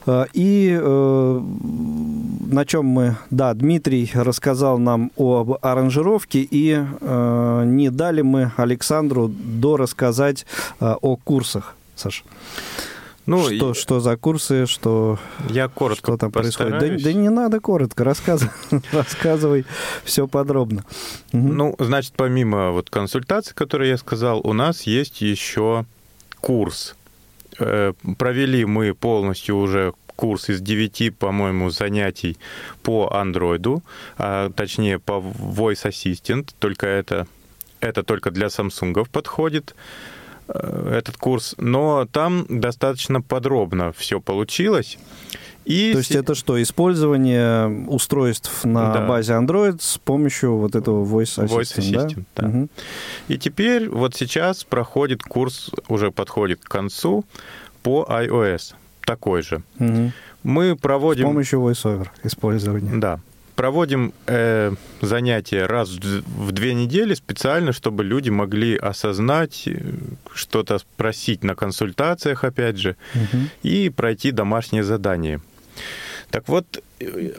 [0.06, 3.16] Э, и на чем мы...
[3.32, 10.46] Да, Дмитрий рассказал нам об аранжировке и не дали мы Александру дорассказать
[10.80, 12.24] э, о курсах, Саша.
[13.26, 13.74] Ну, что, и...
[13.74, 15.18] что за курсы, что,
[15.50, 16.80] я коротко что там происходит?
[16.80, 18.52] Да, да не надо коротко, рассказывай,
[18.92, 19.66] рассказывай
[20.04, 20.84] все подробно.
[21.32, 25.86] Ну, значит, помимо вот консультаций, которые я сказал, у нас есть еще
[26.42, 26.96] курс.
[27.60, 32.38] Э, провели мы полностью уже курс из 9, по-моему, занятий
[32.84, 33.84] по андроиду,
[34.18, 37.28] а, точнее по Voice Assistant, только это,
[37.84, 39.76] это только для Samsung подходит
[40.48, 44.98] э, этот курс, но там достаточно подробно все получилось.
[45.66, 49.08] И То есть это что, использование устройств на да.
[49.08, 52.44] базе Android с помощью вот этого Voice Assistant, Voice Assistant да?
[52.44, 52.48] да.
[52.48, 52.70] Угу.
[53.30, 57.24] И теперь вот сейчас проходит курс, уже подходит к концу
[57.82, 58.74] по iOS
[59.06, 59.62] такой же.
[59.80, 60.12] Угу.
[60.44, 61.26] Мы проводим...
[61.26, 62.92] С помощью VoiceOver использования.
[62.96, 63.20] Да.
[63.56, 69.80] Проводим э, занятия раз в две недели специально, чтобы люди могли осознать, э,
[70.34, 73.44] что-то спросить на консультациях, опять же, угу.
[73.62, 75.40] и пройти домашнее задание.
[76.32, 77.34] Так вот, э,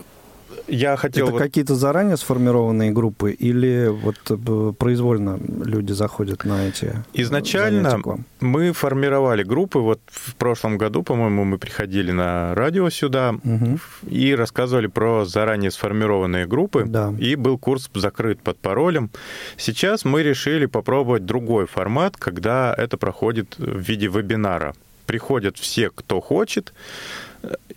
[0.67, 1.27] я хотел...
[1.27, 1.43] Это вот...
[1.43, 8.01] какие-то заранее сформированные группы или вот э, произвольно люди заходят на эти Изначально
[8.41, 9.79] мы формировали группы.
[9.79, 13.79] Вот в прошлом году, по-моему, мы приходили на радио сюда угу.
[14.07, 16.85] и рассказывали про заранее сформированные группы.
[16.87, 17.13] Да.
[17.19, 19.11] И был курс закрыт под паролем.
[19.57, 24.75] Сейчас мы решили попробовать другой формат, когда это проходит в виде вебинара.
[25.07, 26.73] Приходят все, кто хочет,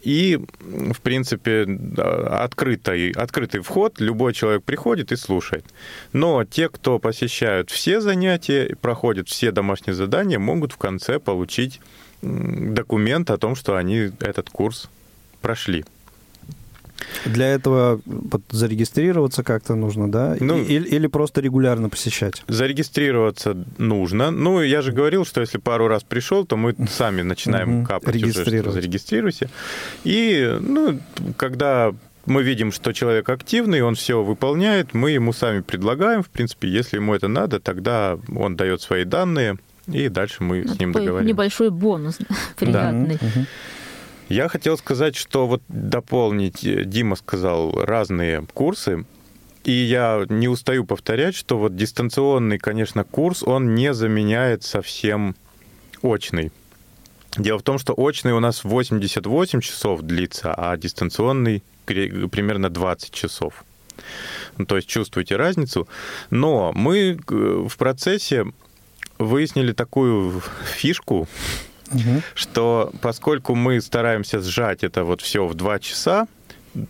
[0.01, 1.67] и, в принципе,
[2.29, 5.65] открытый, открытый вход, любой человек приходит и слушает.
[6.13, 11.81] Но те, кто посещают все занятия, проходят все домашние задания, могут в конце получить
[12.21, 14.89] документ о том, что они этот курс
[15.41, 15.85] прошли.
[17.25, 18.01] Для этого
[18.49, 20.35] зарегистрироваться как-то нужно, да?
[20.39, 22.43] Ну, или, или просто регулярно посещать?
[22.47, 24.31] Зарегистрироваться нужно.
[24.31, 28.45] Ну, я же говорил, что если пару раз пришел, то мы сами начинаем капать уже,
[28.45, 29.49] что зарегистрируйся.
[30.03, 30.99] И, ну,
[31.37, 31.93] когда
[32.25, 36.97] мы видим, что человек активный, он все выполняет, мы ему сами предлагаем, в принципе, если
[36.97, 39.57] ему это надо, тогда он дает свои данные,
[39.87, 41.33] и дальше мы ну, с ним договоримся.
[41.33, 42.17] Небольшой бонус
[42.57, 43.17] приятный.
[43.21, 43.45] Да.
[44.29, 49.05] Я хотел сказать, что вот дополнить, э, Дима сказал, разные курсы.
[49.63, 55.35] И я не устаю повторять, что вот дистанционный, конечно, курс, он не заменяет совсем
[56.01, 56.51] очный.
[57.37, 63.63] Дело в том, что очный у нас 88 часов длится, а дистанционный примерно 20 часов.
[64.57, 65.87] Ну, то есть чувствуете разницу.
[66.29, 68.45] Но мы э, в процессе
[69.19, 70.41] выяснили такую
[70.75, 71.27] фишку,
[72.33, 76.27] что поскольку мы стараемся сжать это вот все в два часа,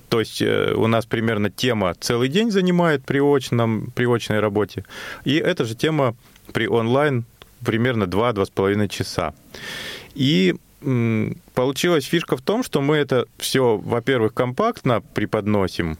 [0.09, 4.83] то есть э, у нас примерно тема целый день занимает при, очном, при очной работе,
[5.23, 6.15] и эта же тема
[6.53, 7.25] при онлайн
[7.65, 9.33] примерно 2-2,5 часа.
[10.13, 10.55] И
[11.55, 15.97] получилась фишка в том, что мы это все, во-первых, компактно преподносим,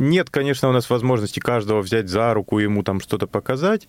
[0.00, 3.86] нет, конечно, у нас возможности каждого взять за руку и ему там что-то показать,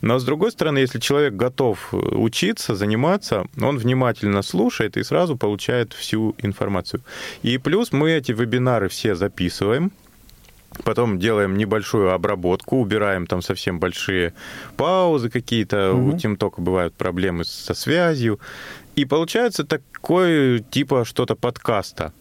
[0.00, 5.92] но с другой стороны, если человек готов учиться, заниматься, он внимательно слушает и сразу получает
[5.92, 7.02] всю информацию.
[7.42, 9.92] И плюс мы эти вебинары все записываем,
[10.84, 14.32] Потом делаем небольшую обработку, убираем там совсем большие
[14.78, 15.92] паузы какие-то.
[15.92, 16.14] Угу.
[16.14, 18.40] У Тимтока бывают проблемы со связью.
[18.96, 22.14] И получается такое типа что-то подкаста.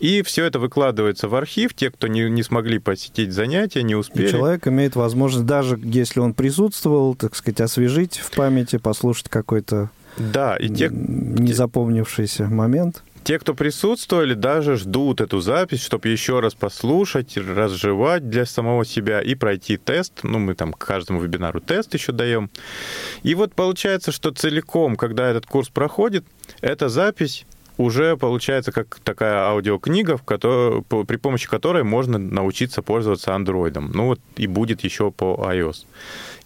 [0.00, 1.74] И все это выкладывается в архив.
[1.74, 4.28] Те, кто не, не смогли посетить занятия, не успели.
[4.28, 9.90] И человек имеет возможность, даже если он присутствовал, так сказать, освежить в памяти, послушать какой-то
[10.18, 10.88] да, и те...
[10.90, 13.02] незапомнившийся момент.
[13.26, 19.20] Те, кто присутствовали, даже ждут эту запись, чтобы еще раз послушать, разжевать для самого себя
[19.20, 20.20] и пройти тест.
[20.22, 22.50] Ну, мы там к каждому вебинару тест еще даем.
[23.24, 26.24] И вот получается, что целиком, когда этот курс проходит,
[26.60, 27.46] эта запись
[27.78, 33.90] уже получается как такая аудиокнига, в которой, при помощи которой можно научиться пользоваться андроидом.
[33.92, 35.86] Ну вот и будет еще по iOS.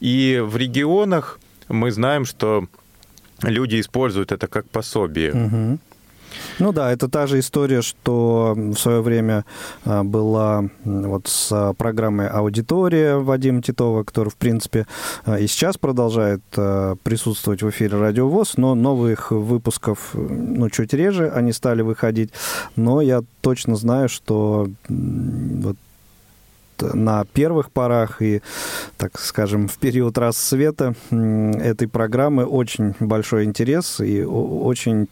[0.01, 1.39] И в регионах
[1.69, 2.67] мы знаем, что
[3.43, 5.33] люди используют это как пособие.
[5.33, 5.79] Угу.
[6.59, 9.45] Ну да, это та же история, что в свое время
[9.85, 14.87] а, была вот с программой «Аудитория» Вадима Титова, который, в принципе,
[15.25, 20.95] а, и сейчас продолжает а, присутствовать в эфире «Радио ВОЗ», но новых выпусков, ну, чуть
[20.95, 22.31] реже они стали выходить.
[22.77, 25.77] Но я точно знаю, что вот
[26.83, 28.43] на первых порах и,
[28.97, 35.09] так скажем, в период расцвета этой программы очень большой интерес и очень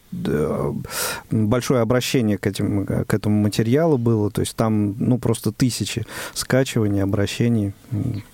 [1.31, 4.29] большое обращение к, этим, к этому материалу было.
[4.31, 7.73] То есть там ну, просто тысячи скачиваний, обращений.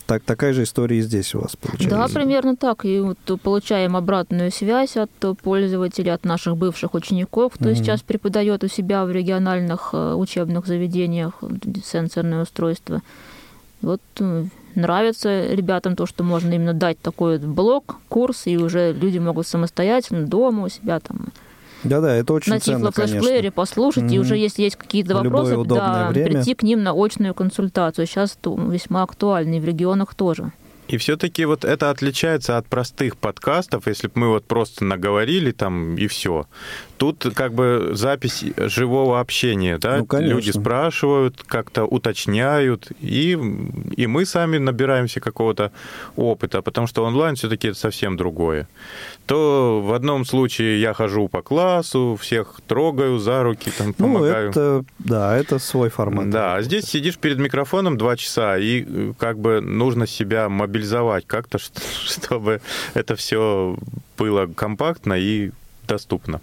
[0.07, 1.89] Так, такая же история и здесь у вас получается.
[1.89, 2.85] Да, примерно так.
[2.85, 5.09] И вот получаем обратную связь от
[5.41, 7.75] пользователей, от наших бывших учеников, кто mm-hmm.
[7.75, 11.33] сейчас преподает у себя в региональных э, учебных заведениях
[11.83, 13.01] сенсорное устройство.
[13.81, 19.17] Вот э, нравится ребятам то, что можно именно дать такой блок, курс, и уже люди
[19.17, 21.29] могут самостоятельно дома у себя там
[21.85, 24.15] да-да, это очень на ценно, флешплеере послушать, mm-hmm.
[24.15, 26.27] и уже если есть какие-то вопросы, да, время.
[26.29, 28.05] прийти к ним на очную консультацию.
[28.05, 30.51] Сейчас это весьма актуально, и в регионах тоже.
[30.87, 35.95] И все-таки вот это отличается от простых подкастов, если бы мы вот просто наговорили там
[35.95, 36.45] и все.
[36.97, 40.05] Тут как бы запись живого общения, да?
[40.09, 43.31] Ну, Люди спрашивают, как-то уточняют, и,
[43.97, 45.71] и мы сами набираемся какого-то
[46.15, 48.67] опыта, потому что онлайн все-таки это совсем другое.
[49.25, 54.45] То в одном случае я хожу по классу, всех трогаю за руки, там, помогаю.
[54.45, 56.29] Ну, это, да, это свой формат.
[56.29, 61.25] Да, а здесь сидишь перед микрофоном два часа, и э, как бы нужно себя мобилизовать
[61.25, 61.57] как-то,
[62.05, 62.61] чтобы
[62.93, 63.77] это все
[64.15, 65.51] было компактно и
[65.87, 66.39] доступно.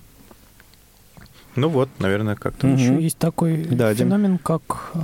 [1.55, 2.67] Ну вот, наверное, как-то.
[2.67, 2.77] Угу.
[2.77, 4.99] Еще есть такой да, феномен, как э,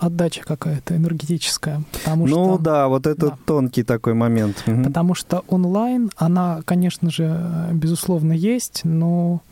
[0.00, 1.82] отдача какая-то энергетическая.
[1.92, 3.38] Потому ну что, да, вот это да.
[3.46, 4.64] тонкий такой момент.
[4.66, 4.84] Угу.
[4.84, 9.42] Потому что онлайн, она, конечно же, безусловно, есть, но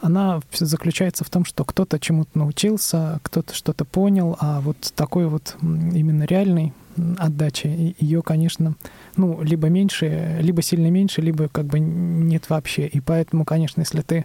[0.00, 5.56] она заключается в том, что кто-то чему-то научился, кто-то что-то понял, а вот такой вот
[5.62, 6.72] именно реальной
[7.18, 8.74] отдачи, ее, конечно,
[9.16, 12.86] ну, либо меньше, либо сильно меньше, либо как бы нет вообще.
[12.86, 14.24] И поэтому, конечно, если ты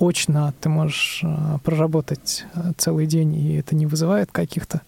[0.00, 4.80] очно ты можешь э, проработать э, целый день, и это не вызывает каких-то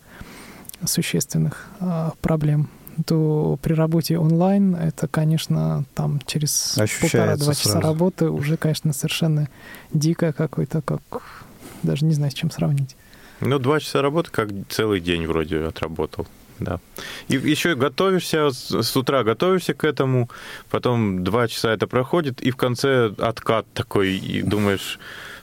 [0.84, 2.68] существенных э, проблем,
[3.06, 9.48] то при работе онлайн это, конечно, там через полтора-два часа работы уже, конечно, совершенно
[9.92, 11.44] дикое какое-то, как
[11.82, 12.96] даже не знаю, с чем сравнить.
[13.40, 16.26] Ну, два часа работы, как целый день вроде отработал
[16.64, 16.80] да.
[17.28, 20.28] И еще готовишься, с утра готовишься к этому,
[20.70, 24.98] потом два часа это проходит, и в конце откат такой, и думаешь,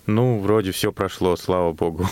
[0.05, 2.07] ну, вроде все прошло, слава богу.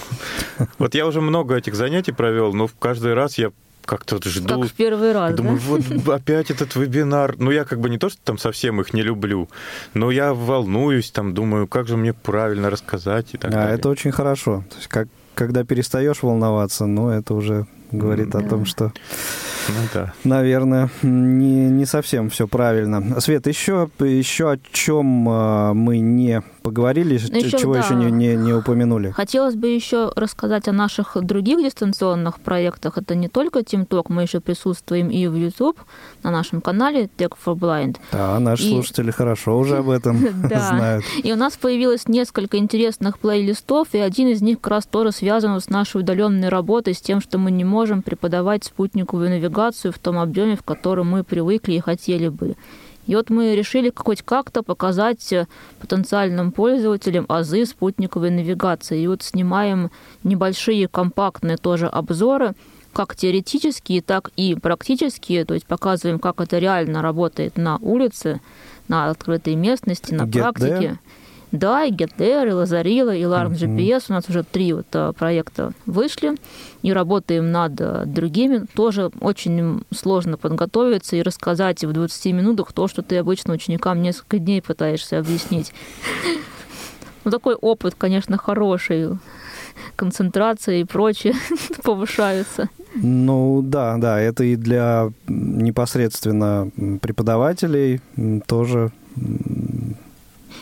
[0.77, 3.51] Вот я уже много этих занятий провел, но каждый раз я
[3.87, 4.61] как-то жду.
[4.61, 5.63] Как в первый раз, Думаю, да?
[5.65, 7.35] вот опять этот вебинар.
[7.39, 9.49] Ну, я как бы не то, что там совсем их не люблю,
[9.93, 13.75] но я волнуюсь, там, думаю, как же мне правильно рассказать и так а, далее.
[13.75, 14.63] это очень хорошо.
[14.69, 18.39] То есть, как, когда перестаешь волноваться, ну, это уже говорит да.
[18.39, 18.91] о том, что,
[19.69, 20.13] ну, да.
[20.23, 23.19] наверное, не, не совсем все правильно.
[23.21, 27.79] Свет, еще, еще о чем а, мы не поговорили, еще, чего да.
[27.79, 29.11] еще не, не, не упомянули.
[29.11, 32.97] Хотелось бы еще рассказать о наших других дистанционных проектах.
[32.97, 35.79] Это не только TeamTalk, мы еще присутствуем и в YouTube
[36.23, 37.97] на нашем канале Tech for Blind.
[38.11, 38.69] Да, наши и...
[38.71, 41.05] слушатели хорошо уже об этом знают.
[41.23, 45.59] И у нас появилось несколько интересных плейлистов, и один из них как раз тоже связан
[45.61, 50.17] с нашей удаленной работой, с тем, что мы не можем преподавать спутниковую навигацию в том
[50.17, 52.55] объеме, в котором мы привыкли и хотели бы.
[53.05, 55.47] И вот мы решили хоть как-то показать э,
[55.79, 59.01] потенциальным пользователям азы спутниковой навигации.
[59.01, 59.91] И вот снимаем
[60.23, 62.53] небольшие компактные тоже обзоры,
[62.91, 68.41] как теоретические, так и практические, то есть показываем, как это реально работает на улице,
[68.87, 70.69] на открытой местности, на Get практике.
[70.69, 70.97] There.
[71.57, 74.05] Да, и GetThere, и Лазарила, и Larm GPS.
[74.09, 76.35] У нас уже три вот а, проекта вышли.
[76.83, 78.65] И работаем над а, другими.
[78.73, 84.39] Тоже очень сложно подготовиться и рассказать в 20 минутах то, что ты обычно ученикам несколько
[84.39, 85.73] дней пытаешься объяснить.
[87.23, 89.19] Ну, такой опыт, конечно, хороший.
[89.97, 91.33] Концентрация и прочее
[91.83, 92.69] повышаются.
[92.95, 97.99] Ну да, да, это и для непосредственно преподавателей
[98.47, 98.93] тоже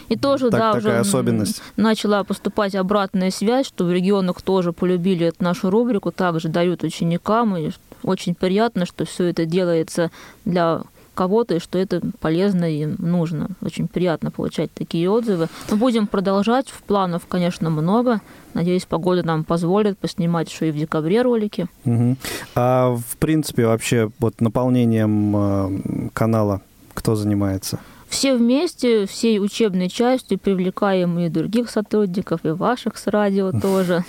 [0.10, 1.62] и тоже, так, да, такая уже особенность.
[1.78, 7.56] начала поступать обратная связь, что в регионах тоже полюбили эту нашу рубрику, также дают ученикам,
[7.58, 7.72] и
[8.04, 10.12] очень приятно, что все это делается
[10.46, 10.82] для
[11.16, 13.48] кого-то, и что это полезно и нужно.
[13.62, 15.48] Очень приятно получать такие отзывы.
[15.72, 16.68] Мы будем продолжать.
[16.68, 18.22] В планов, конечно, много.
[18.54, 21.68] Надеюсь, погода нам позволит поснимать еще и в декабре ролики.
[21.86, 22.18] Угу.
[22.56, 26.62] А в принципе вообще вот наполнением э, канала
[26.94, 27.80] кто занимается?
[28.10, 34.04] Все вместе, всей учебной частью привлекаем и других сотрудников, и ваших с радио тоже.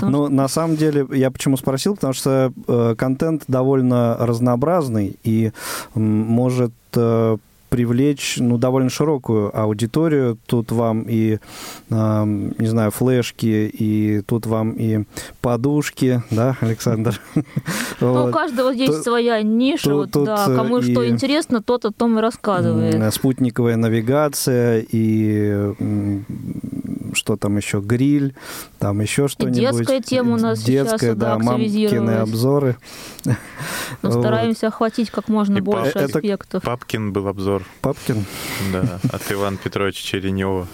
[0.00, 5.52] Ну, на самом деле, я почему спросил, потому что э, контент довольно разнообразный и
[5.94, 7.36] может э,
[7.68, 10.38] привлечь ну, довольно широкую аудиторию.
[10.46, 11.38] Тут вам и,
[11.90, 12.24] э,
[12.58, 15.04] не знаю, флешки, и тут вам и
[15.40, 17.20] подушки, да, Александр?
[18.00, 22.22] Ну, у каждого есть своя ниша, вот, да, кому что интересно, тот о том и
[22.22, 23.12] рассказывает.
[23.12, 25.74] Спутниковая навигация и
[27.18, 28.34] что там еще, гриль,
[28.78, 29.58] там еще что-нибудь.
[29.58, 32.76] И детская тема у нас детская, сейчас, да, мамкины обзоры.
[34.02, 36.62] Мы стараемся охватить как можно больше аспектов.
[36.62, 37.64] Папкин был обзор.
[37.82, 38.24] Папкин?
[38.72, 40.66] Да, от Ивана Петровича Черенева.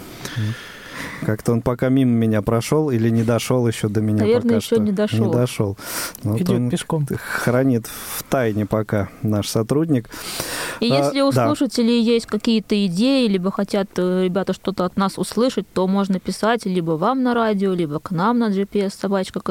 [1.25, 4.75] Как-то он пока мимо меня прошел или не дошел еще до меня Наверное, пока еще
[4.75, 4.79] что.
[4.79, 5.25] не дошел.
[5.25, 5.77] Не дошел.
[6.23, 7.07] Вот Идет пешком.
[7.15, 10.09] Хранит в тайне пока наш сотрудник.
[10.79, 11.47] И а, если у да.
[11.47, 16.65] слушателей есть какие-то идеи, либо хотят э, ребята что-то от нас услышать, то можно писать
[16.65, 19.41] либо вам на радио, либо к нам на gps собачка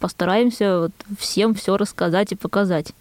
[0.00, 2.92] Постараемся вот всем все рассказать и показать.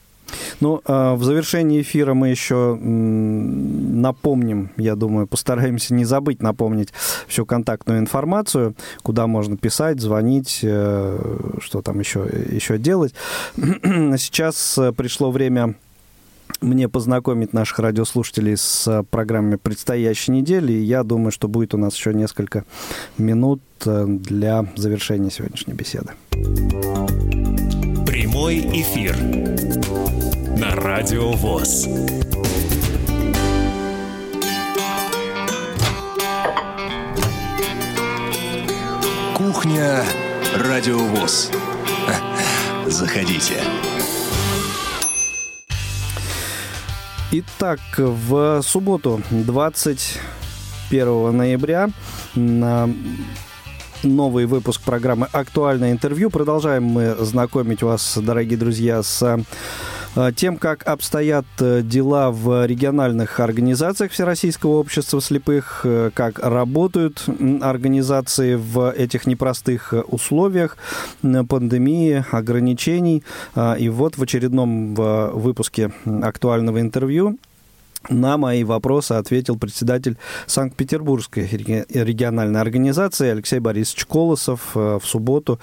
[0.60, 6.90] Ну, а, в завершении эфира мы еще напомним, я думаю, постараемся не забыть напомнить
[7.28, 13.14] всю контактную информацию, куда можно писать, звонить, э, что там еще, еще делать.
[13.56, 15.76] Сейчас э, пришло время
[16.62, 20.74] мне познакомить наших радиослушателей с программой предстоящей недели.
[20.74, 22.64] И я думаю, что будет у нас еще несколько
[23.18, 26.12] минут э, для завершения сегодняшней беседы.
[28.14, 29.18] Прямой эфир
[30.56, 31.88] на Радио ВОЗ.
[39.36, 40.06] Кухня
[40.56, 41.50] Радио ВОЗ.
[42.86, 43.64] Заходите.
[47.32, 51.90] Итак, в субботу, 21 ноября,
[52.36, 52.88] на
[54.04, 56.30] новый выпуск программы «Актуальное интервью».
[56.30, 59.44] Продолжаем мы знакомить вас, дорогие друзья, с
[60.16, 67.24] э, тем, как обстоят э, дела в региональных организациях Всероссийского общества слепых, э, как работают
[67.62, 70.78] организации в этих непростых условиях
[71.22, 73.24] пандемии, ограничений.
[73.80, 77.38] И вот в очередном выпуске актуального интервью
[78.10, 85.60] на мои вопросы ответил председатель Санкт-Петербургской региональной организации Алексей Борисович Колосов э, в субботу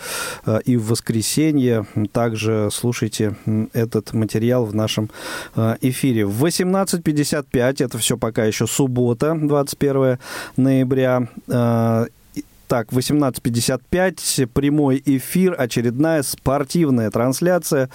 [0.46, 1.86] э, и в воскресенье.
[2.12, 3.36] Также слушайте
[3.72, 5.10] этот материал в нашем
[5.56, 6.26] э, эфире.
[6.26, 10.18] В 18.55, это все пока еще суббота, 21
[10.56, 11.26] ноября,
[12.70, 17.90] так, 18.55, прямой эфир, очередная спортивная трансляция.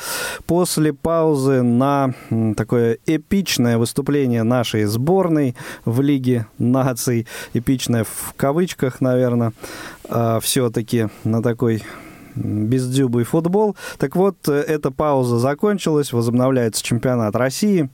[0.47, 2.13] После паузы на
[2.57, 5.55] такое эпичное выступление нашей сборной
[5.85, 7.25] в Лиге наций.
[7.53, 9.53] Эпичное в кавычках, наверное,
[10.09, 11.81] а, все-таки на такой
[12.35, 13.77] бездюбый футбол.
[13.97, 17.89] Так вот, эта пауза закончилась, возобновляется чемпионат России.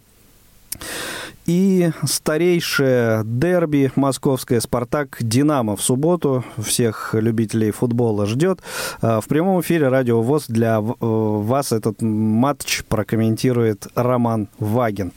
[1.47, 6.45] И старейшее дерби московское «Спартак-Динамо» в субботу.
[6.57, 8.59] Всех любителей футбола ждет.
[9.01, 15.13] А, в прямом эфире «Радио ВОЗ» для э, вас этот матч прокомментирует Роман Вагин.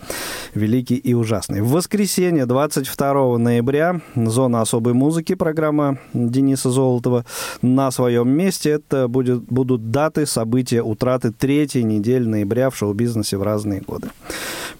[0.54, 1.60] Великий и ужасный.
[1.60, 7.26] В воскресенье, 22 ноября, «Зона особой музыки», программа Дениса Золотова
[7.60, 8.70] на своем месте.
[8.70, 14.08] Это будет, будут даты, события, утраты третьей недели ноября в шоу-бизнесе в разные годы.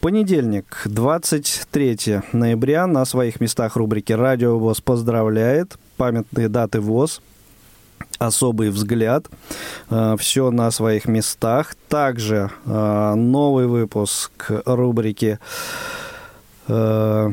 [0.01, 2.87] Понедельник, 23 ноября.
[2.87, 5.77] На своих местах рубрики «Радио ВОЗ» поздравляет.
[5.97, 7.21] Памятные даты ВОЗ
[8.19, 9.27] особый взгляд.
[9.91, 11.75] Э, Все на своих местах.
[11.89, 15.39] Также э, новый выпуск рубрики
[16.69, 17.33] э,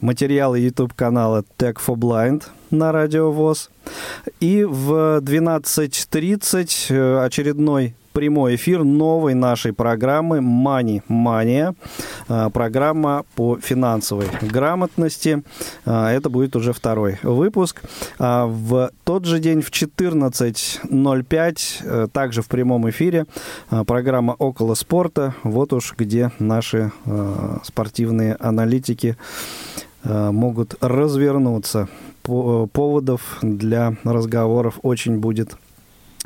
[0.00, 3.70] материалы YouTube-канала Tech for Blind на Радио ВОЗ.
[4.40, 11.74] И в 12.30 очередной прямой эфир новой нашей программы Mania.
[12.28, 15.42] А, программа по финансовой грамотности.
[15.84, 17.82] А, это будет уже второй выпуск.
[18.18, 23.26] А, в тот же день в 14.05, э, также в прямом эфире,
[23.86, 25.34] программа «Около спорта».
[25.42, 26.92] Вот уж где наши
[27.64, 29.16] спортивные аналитики
[30.04, 31.88] могут развернуться.
[32.22, 35.56] Поводов для разговоров очень будет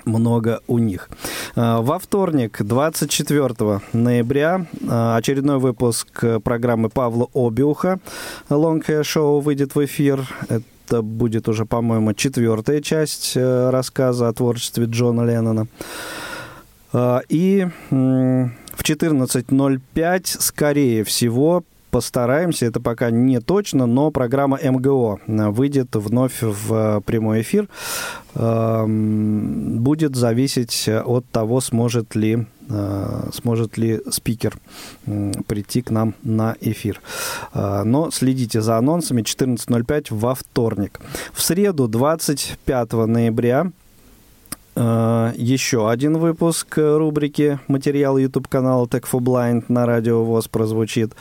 [0.09, 1.09] много у них.
[1.55, 8.01] А, во вторник, 24 ноября, а, очередной выпуск программы Павла Обиуха
[8.49, 10.27] «Long Hair Show» выйдет в эфир.
[10.49, 15.67] Это будет уже, по-моему, четвертая часть э, рассказа о творчестве Джона Леннона.
[16.93, 21.65] А, и в 14.05, скорее всего,
[21.99, 22.67] постараемся.
[22.67, 27.69] Это пока не точно, но программа МГО выйдет вновь в прямой эфир.
[28.35, 34.59] Эм, будет зависеть от того, сможет ли Э, сможет ли спикер
[35.47, 37.01] прийти к нам на эфир.
[37.55, 41.01] Э, но следите за анонсами 14.05 во вторник.
[41.33, 43.88] В среду 25 ноября э,
[44.79, 51.15] еще один выпуск рубрики материал YouTube канала Tech for Blind на радио ВОЗ прозвучит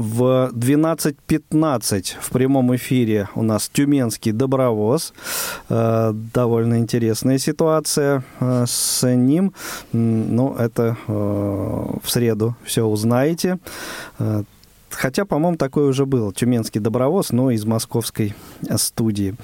[0.00, 5.12] в 12.15 в прямом эфире у нас Тюменский добровоз.
[5.68, 9.52] Э, довольно интересная ситуация э, с ним.
[9.92, 13.58] Ну, это э, в среду все узнаете.
[14.90, 16.32] Хотя, по-моему, такой уже был.
[16.32, 18.34] Тюменский добровоз, но из московской
[18.76, 19.34] студии.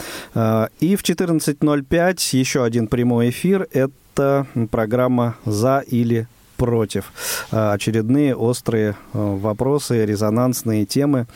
[0.81, 3.67] И в 14.05 еще один прямой эфир.
[3.73, 6.27] Это программа «За или
[6.57, 7.13] против.
[7.53, 11.27] А, очередные острые вопросы, резонансные темы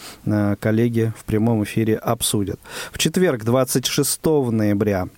[0.60, 2.58] коллеги в прямом эфире обсудят.
[2.90, 5.08] В четверг, 26 ноября,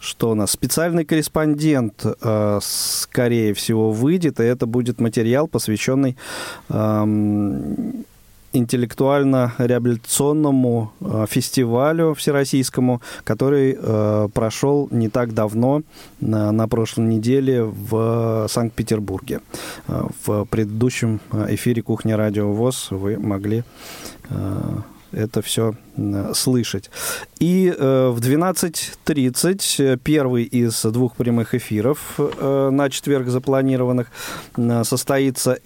[0.00, 0.50] что у нас?
[0.50, 2.04] Специальный корреспондент,
[2.60, 6.16] скорее всего, выйдет, и это будет материал, посвященный
[8.52, 15.82] интеллектуально-реабилитационному э, фестивалю всероссийскому, который э, прошел не так давно,
[16.20, 19.40] на, на прошлой неделе в Санкт-Петербурге.
[19.88, 23.62] Э, в предыдущем эфире «Кухня Радио ВОЗ» вы могли
[25.12, 25.74] это все
[26.34, 26.90] слышать.
[27.38, 34.10] И в 12.30 первый из двух прямых эфиров на четверг запланированных
[34.84, 35.58] состоится.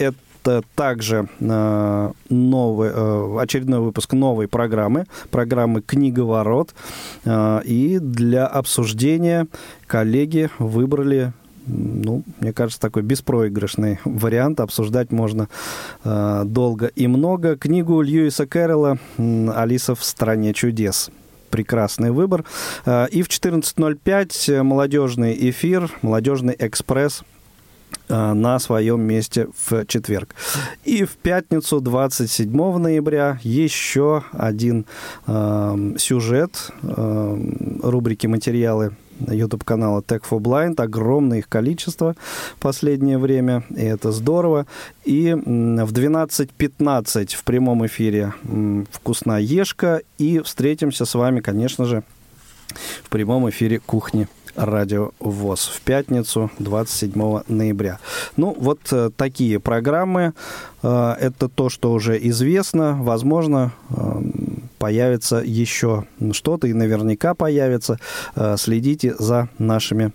[0.45, 6.75] Это также э, новый, э, очередной выпуск новой программы, программы «Книговорот».
[7.25, 9.47] Э, и для обсуждения
[9.87, 11.33] коллеги выбрали
[11.67, 14.61] ну, мне кажется, такой беспроигрышный вариант.
[14.61, 15.49] Обсуждать можно
[16.05, 17.57] э, долго и много.
[17.57, 21.11] Книгу Льюиса Кэрролла «Алиса в стране чудес»
[21.51, 22.45] прекрасный выбор.
[22.85, 27.23] И в 14.05 молодежный эфир, молодежный экспресс
[28.09, 30.35] Э, на своем месте в четверг.
[30.85, 34.85] И в пятницу, 27 ноября, еще один
[35.27, 37.39] э, сюжет э,
[37.83, 40.81] рубрики «Материалы» YouTube канала Tech for Blind.
[40.81, 42.15] Огромное их количество
[42.57, 44.67] в последнее время, и это здорово.
[45.05, 48.35] И в 12.15 в прямом эфире
[48.91, 50.03] «Вкусноежка».
[50.19, 52.03] И встретимся с вами, конечно же,
[53.03, 57.99] в прямом эфире «Кухни Радио ВОЗ в пятницу 27 ноября.
[58.37, 60.33] Ну, вот э, такие программы.
[60.83, 62.97] Э, это то, что уже известно.
[63.01, 64.23] Возможно, э,
[64.85, 67.99] появится еще что-то и наверняка появится.
[68.57, 70.13] Следите за нашими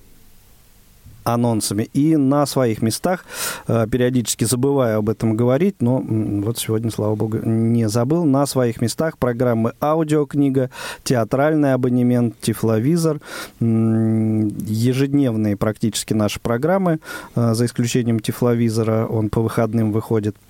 [1.23, 1.89] анонсами.
[1.93, 3.25] И на своих местах,
[3.67, 6.03] э, периодически забываю об этом говорить, но
[6.43, 10.69] вот сегодня, слава богу, не забыл, на своих местах программы аудиокнига,
[11.03, 13.19] театральный абонемент, тифловизор,
[13.59, 16.99] ежедневные практически наши программы,
[17.35, 20.35] э, за исключением тифловизора, он по выходным выходит–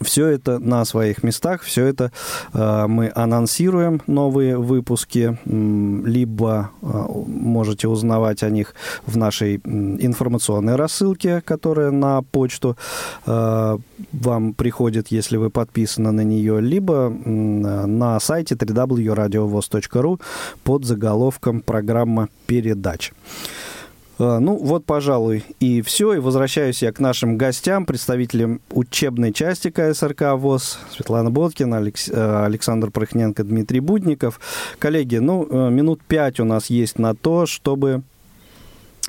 [0.00, 2.12] все это на своих местах, все это
[2.52, 6.86] э, мы анонсируем новые выпуски, либо э,
[7.26, 8.74] можете узнавать о них
[9.06, 12.76] в нашей информационной рассылке, которая на почту
[13.26, 13.78] э,
[14.12, 20.20] вам приходит, если вы подписаны на нее, либо на сайте www.radiovoz.ru
[20.64, 23.12] под заголовком программа передач.
[24.18, 26.14] А, ну, вот, пожалуй, и все.
[26.14, 30.78] И возвращаюсь я к нашим гостям, представителям учебной части КСРК ВОЗ.
[30.92, 32.08] Светлана Боткина, Алекс...
[32.08, 34.40] Э, Александр Прохненко, Дмитрий Будников.
[34.78, 38.02] Коллеги, ну, э, минут пять у нас есть на то, чтобы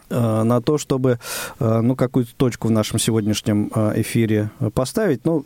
[0.10, 1.20] э, на то, чтобы
[1.60, 5.26] ну, какую-то точку в нашем сегодняшнем эфире поставить.
[5.26, 5.46] Ну,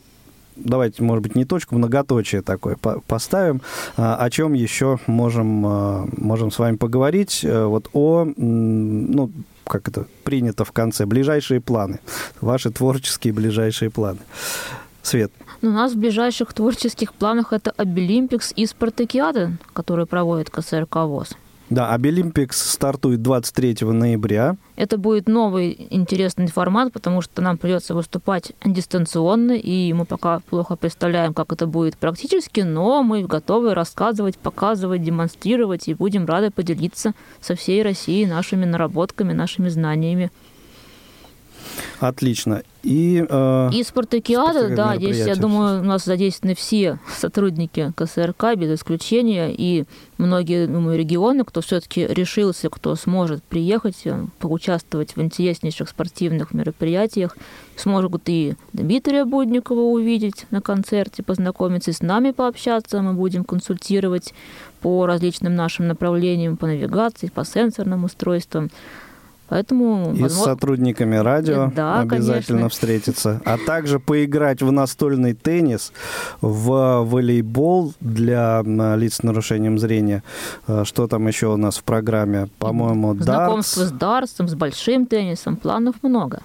[0.64, 3.62] давайте, может быть, не точку, многоточие такое поставим.
[3.98, 7.42] А, о чем еще можем, а, можем с вами поговорить?
[7.44, 9.32] Э, вот о, ну,
[9.66, 12.00] как это принято в конце, ближайшие планы,
[12.42, 14.20] ваши творческие ближайшие планы.
[15.02, 15.32] Свет.
[15.62, 21.36] Ну, у нас в ближайших творческих планах это Абилимпикс и Спартакиада, которые проводит КСРК ВОС.
[21.70, 24.56] Да, Абилимпикс стартует 23 ноября.
[24.76, 30.76] Это будет новый интересный формат, потому что нам придется выступать дистанционно, и мы пока плохо
[30.76, 37.14] представляем, как это будет практически, но мы готовы рассказывать, показывать, демонстрировать, и будем рады поделиться
[37.40, 40.32] со всей Россией нашими наработками, нашими знаниями.
[42.00, 42.64] Отлично.
[42.82, 48.80] И, э, И спартакиада, да, здесь, я думаю, у нас задействованы все сотрудники КСРК без
[48.80, 49.84] исключения, и
[50.18, 57.36] многие, думаю, регионы, кто все-таки решился, кто сможет приехать, э, поучаствовать в интереснейших спортивных мероприятиях,
[57.76, 64.34] смогут и Дмитрия Будникова увидеть на концерте, познакомиться и с нами пообщаться, мы будем консультировать
[64.82, 68.70] по различным нашим направлениям, по навигации, по сенсорным устройствам.
[69.50, 70.14] Поэтому...
[70.14, 72.70] и с возможно, сотрудниками радио Да, обязательно конечно.
[72.70, 73.42] встретиться.
[73.46, 75.92] А также поиграть в настольный теннис,
[76.42, 78.62] в волейбол для
[78.96, 80.24] лиц с нарушением зрения.
[80.68, 82.48] Э, Что там еще у нас в программе?
[82.60, 83.96] По-моему, Знакомство дартс.
[83.96, 86.42] с дартсом, с большим теннисом, планов много.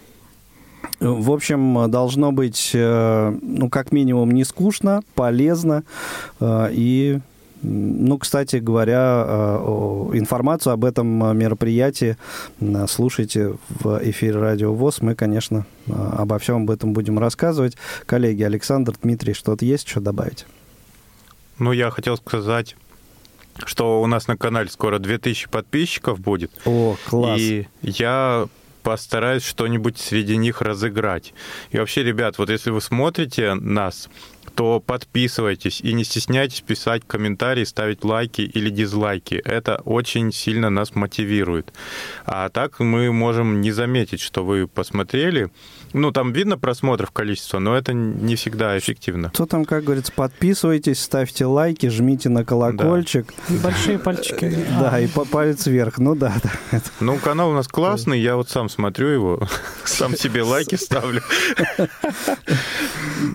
[1.00, 5.82] В общем, должно быть, э, ну, как минимум, не скучно, полезно
[6.40, 7.20] э, и
[7.64, 12.16] ну, кстати говоря, э, информацию об этом э, мероприятии
[12.60, 15.00] э, слушайте в эфире Радио ВОЗ.
[15.00, 17.76] Мы, конечно, обо всем об этом будем рассказывать.
[18.06, 20.46] Коллеги, Александр, Дмитрий, что-то есть что добавить?
[21.58, 22.76] Ну, я хотел сказать,
[23.64, 26.50] что у нас на канале скоро 2000 подписчиков будет.
[26.66, 27.40] О, класс.
[27.40, 28.46] И я
[28.84, 31.32] постараюсь что-нибудь среди них разыграть.
[31.70, 34.10] И вообще, ребят, вот если вы смотрите нас,
[34.55, 39.34] то подписывайтесь и не стесняйтесь писать комментарии, ставить лайки или дизлайки.
[39.34, 41.72] Это очень сильно нас мотивирует.
[42.24, 45.50] А так мы можем не заметить, что вы посмотрели.
[45.92, 49.30] Ну, там видно просмотров количество, но это не всегда эффективно.
[49.32, 53.32] Что там, как говорится, подписывайтесь, ставьте лайки, жмите на колокольчик.
[53.48, 54.64] И большие пальчики.
[54.84, 55.98] Да, и палец вверх.
[55.98, 56.80] Ну да, да.
[57.00, 59.48] Ну, канал у нас классный, я вот сам смотрю его,
[59.84, 61.22] сам себе лайки ставлю.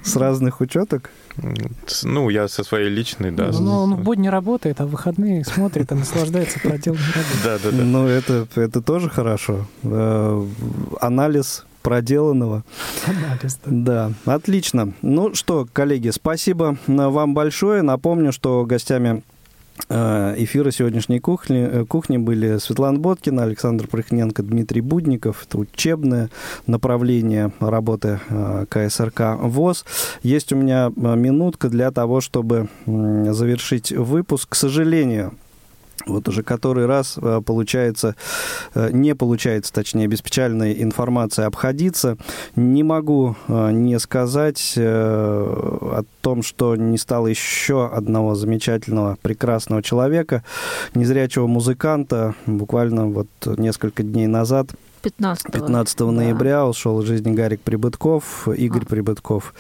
[0.04, 1.09] С разных учеток.
[2.04, 3.50] Ну, я со своей личной, да.
[3.52, 7.44] Ну, он в будни работает, а в выходные смотрит и наслаждается проделанной работой.
[7.44, 7.84] Да, да, да.
[7.84, 9.68] Ну, это, это тоже хорошо.
[9.84, 10.46] Э,
[11.00, 12.64] Анализ проделанного.
[13.06, 14.12] Анализ, да.
[14.26, 14.94] Да, отлично.
[15.02, 17.82] Ну что, коллеги, спасибо э, вам большое.
[17.84, 19.24] Напомню, что гостями
[19.88, 25.46] э, эфира сегодняшней кухни, э, кухни были Светлана Боткина, Александр Прохненко, Дмитрий Будников.
[25.48, 26.30] Это учебное
[26.68, 29.86] направление работы э, КСРК ВОЗ.
[30.24, 34.50] Есть у меня минутка для того, чтобы завершить выпуск.
[34.50, 35.34] К сожалению,
[36.10, 38.16] вот уже который раз э, получается,
[38.74, 42.18] э, не получается, точнее, без печальной информации обходиться.
[42.56, 50.44] Не могу э, не сказать о том, что не стало еще одного замечательного, прекрасного человека,
[50.96, 52.36] незрячего музыканта.
[52.46, 54.70] Буквально вот несколько дней назад
[55.02, 58.86] 15 15 ноября ушел из жизни Гарик Прибытков, Игорь А.
[58.86, 59.54] Прибытков.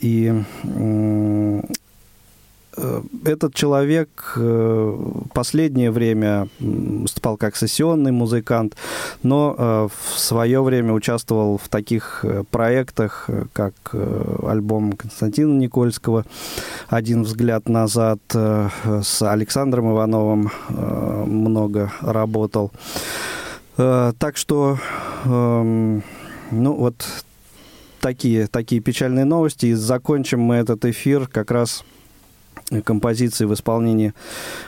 [0.00, 0.44] И
[3.24, 4.98] этот человек э,
[5.32, 8.76] последнее время выступал как сессионный музыкант,
[9.22, 15.56] но э, в свое время участвовал в таких э, проектах, э, как э, альбом Константина
[15.58, 16.24] Никольского
[16.88, 18.68] «Один взгляд назад», э,
[19.02, 22.72] с Александром Ивановым э, много работал.
[23.76, 24.78] Э, Так что,
[25.24, 26.02] эм,
[26.50, 26.94] ну вот
[28.00, 29.66] такие, такие печальные новости.
[29.66, 31.84] И закончим мы этот эфир как раз
[32.84, 34.14] композиции в исполнении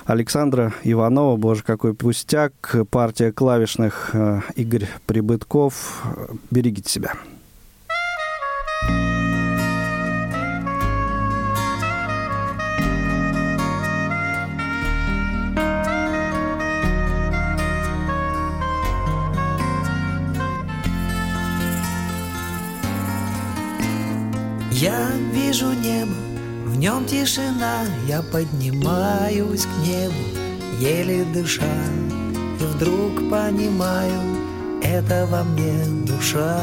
[0.05, 1.37] Александра Иванова.
[1.37, 2.77] Боже, какой пустяк.
[2.91, 6.05] Партия клавишных э, Игорь Прибытков.
[6.51, 7.15] Берегите себя.
[24.79, 26.13] Я вижу небо,
[26.77, 30.15] в нем тишина, я поднимаюсь к небу,
[30.79, 31.65] еле дыша,
[32.61, 34.21] и вдруг понимаю,
[34.83, 35.73] это во мне
[36.05, 36.61] душа.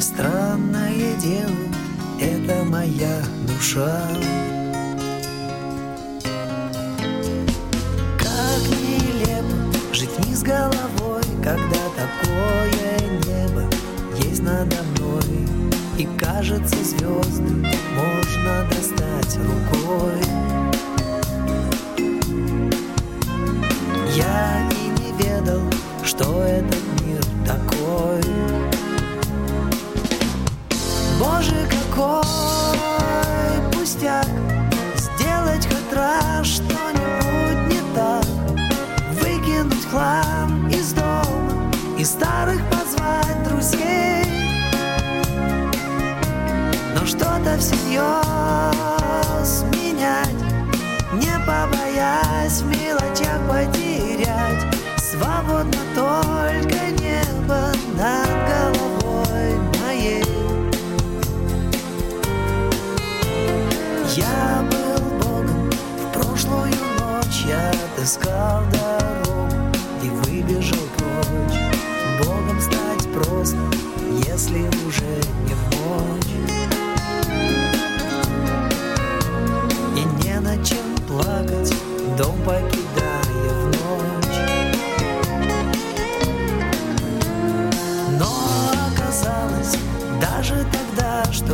[0.00, 1.54] Странное дело,
[2.20, 4.02] это моя душа.
[8.18, 13.70] Как нелепо жить с головой, когда такое небо
[14.24, 15.48] есть надо мной.
[15.98, 20.22] И кажется, звезды можно достать рукой.
[24.14, 25.60] Я и не ведал,
[26.04, 26.87] что этот
[47.98, 50.34] ее сменять,
[51.12, 54.64] не побоясь в мелочах потерять.
[54.98, 60.24] Свободно только небо над головой моей.
[64.14, 68.62] Я был Богом, в прошлую ночь я отыскал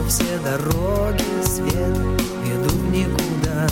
[0.09, 1.96] все дороги свет
[2.44, 3.66] ведут никуда.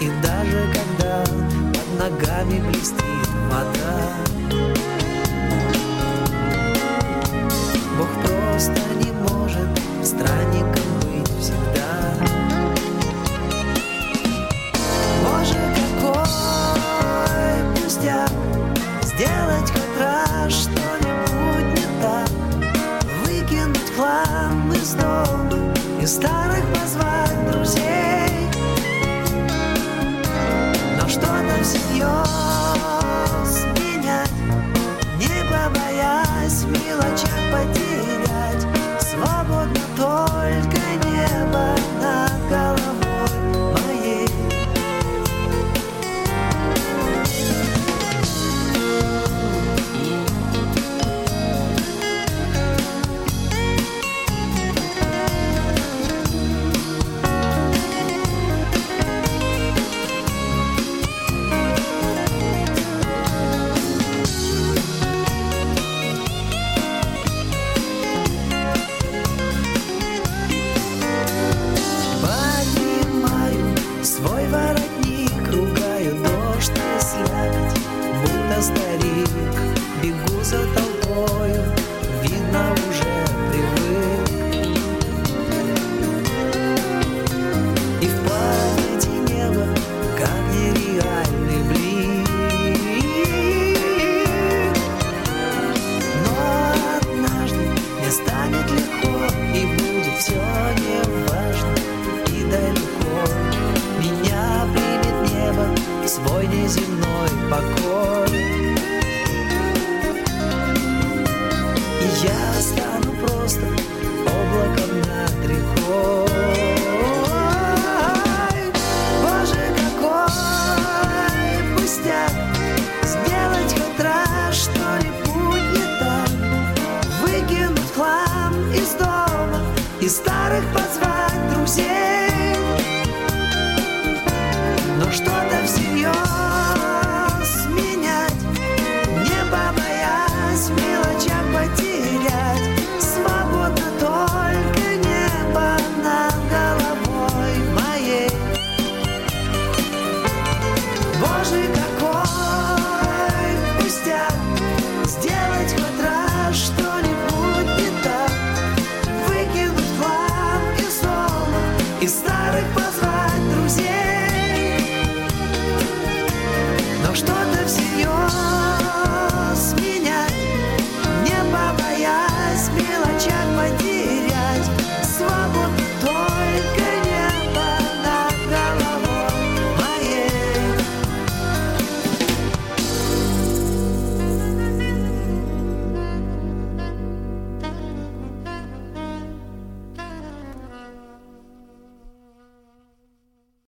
[0.00, 4.39] И даже когда под ногами блестит вода,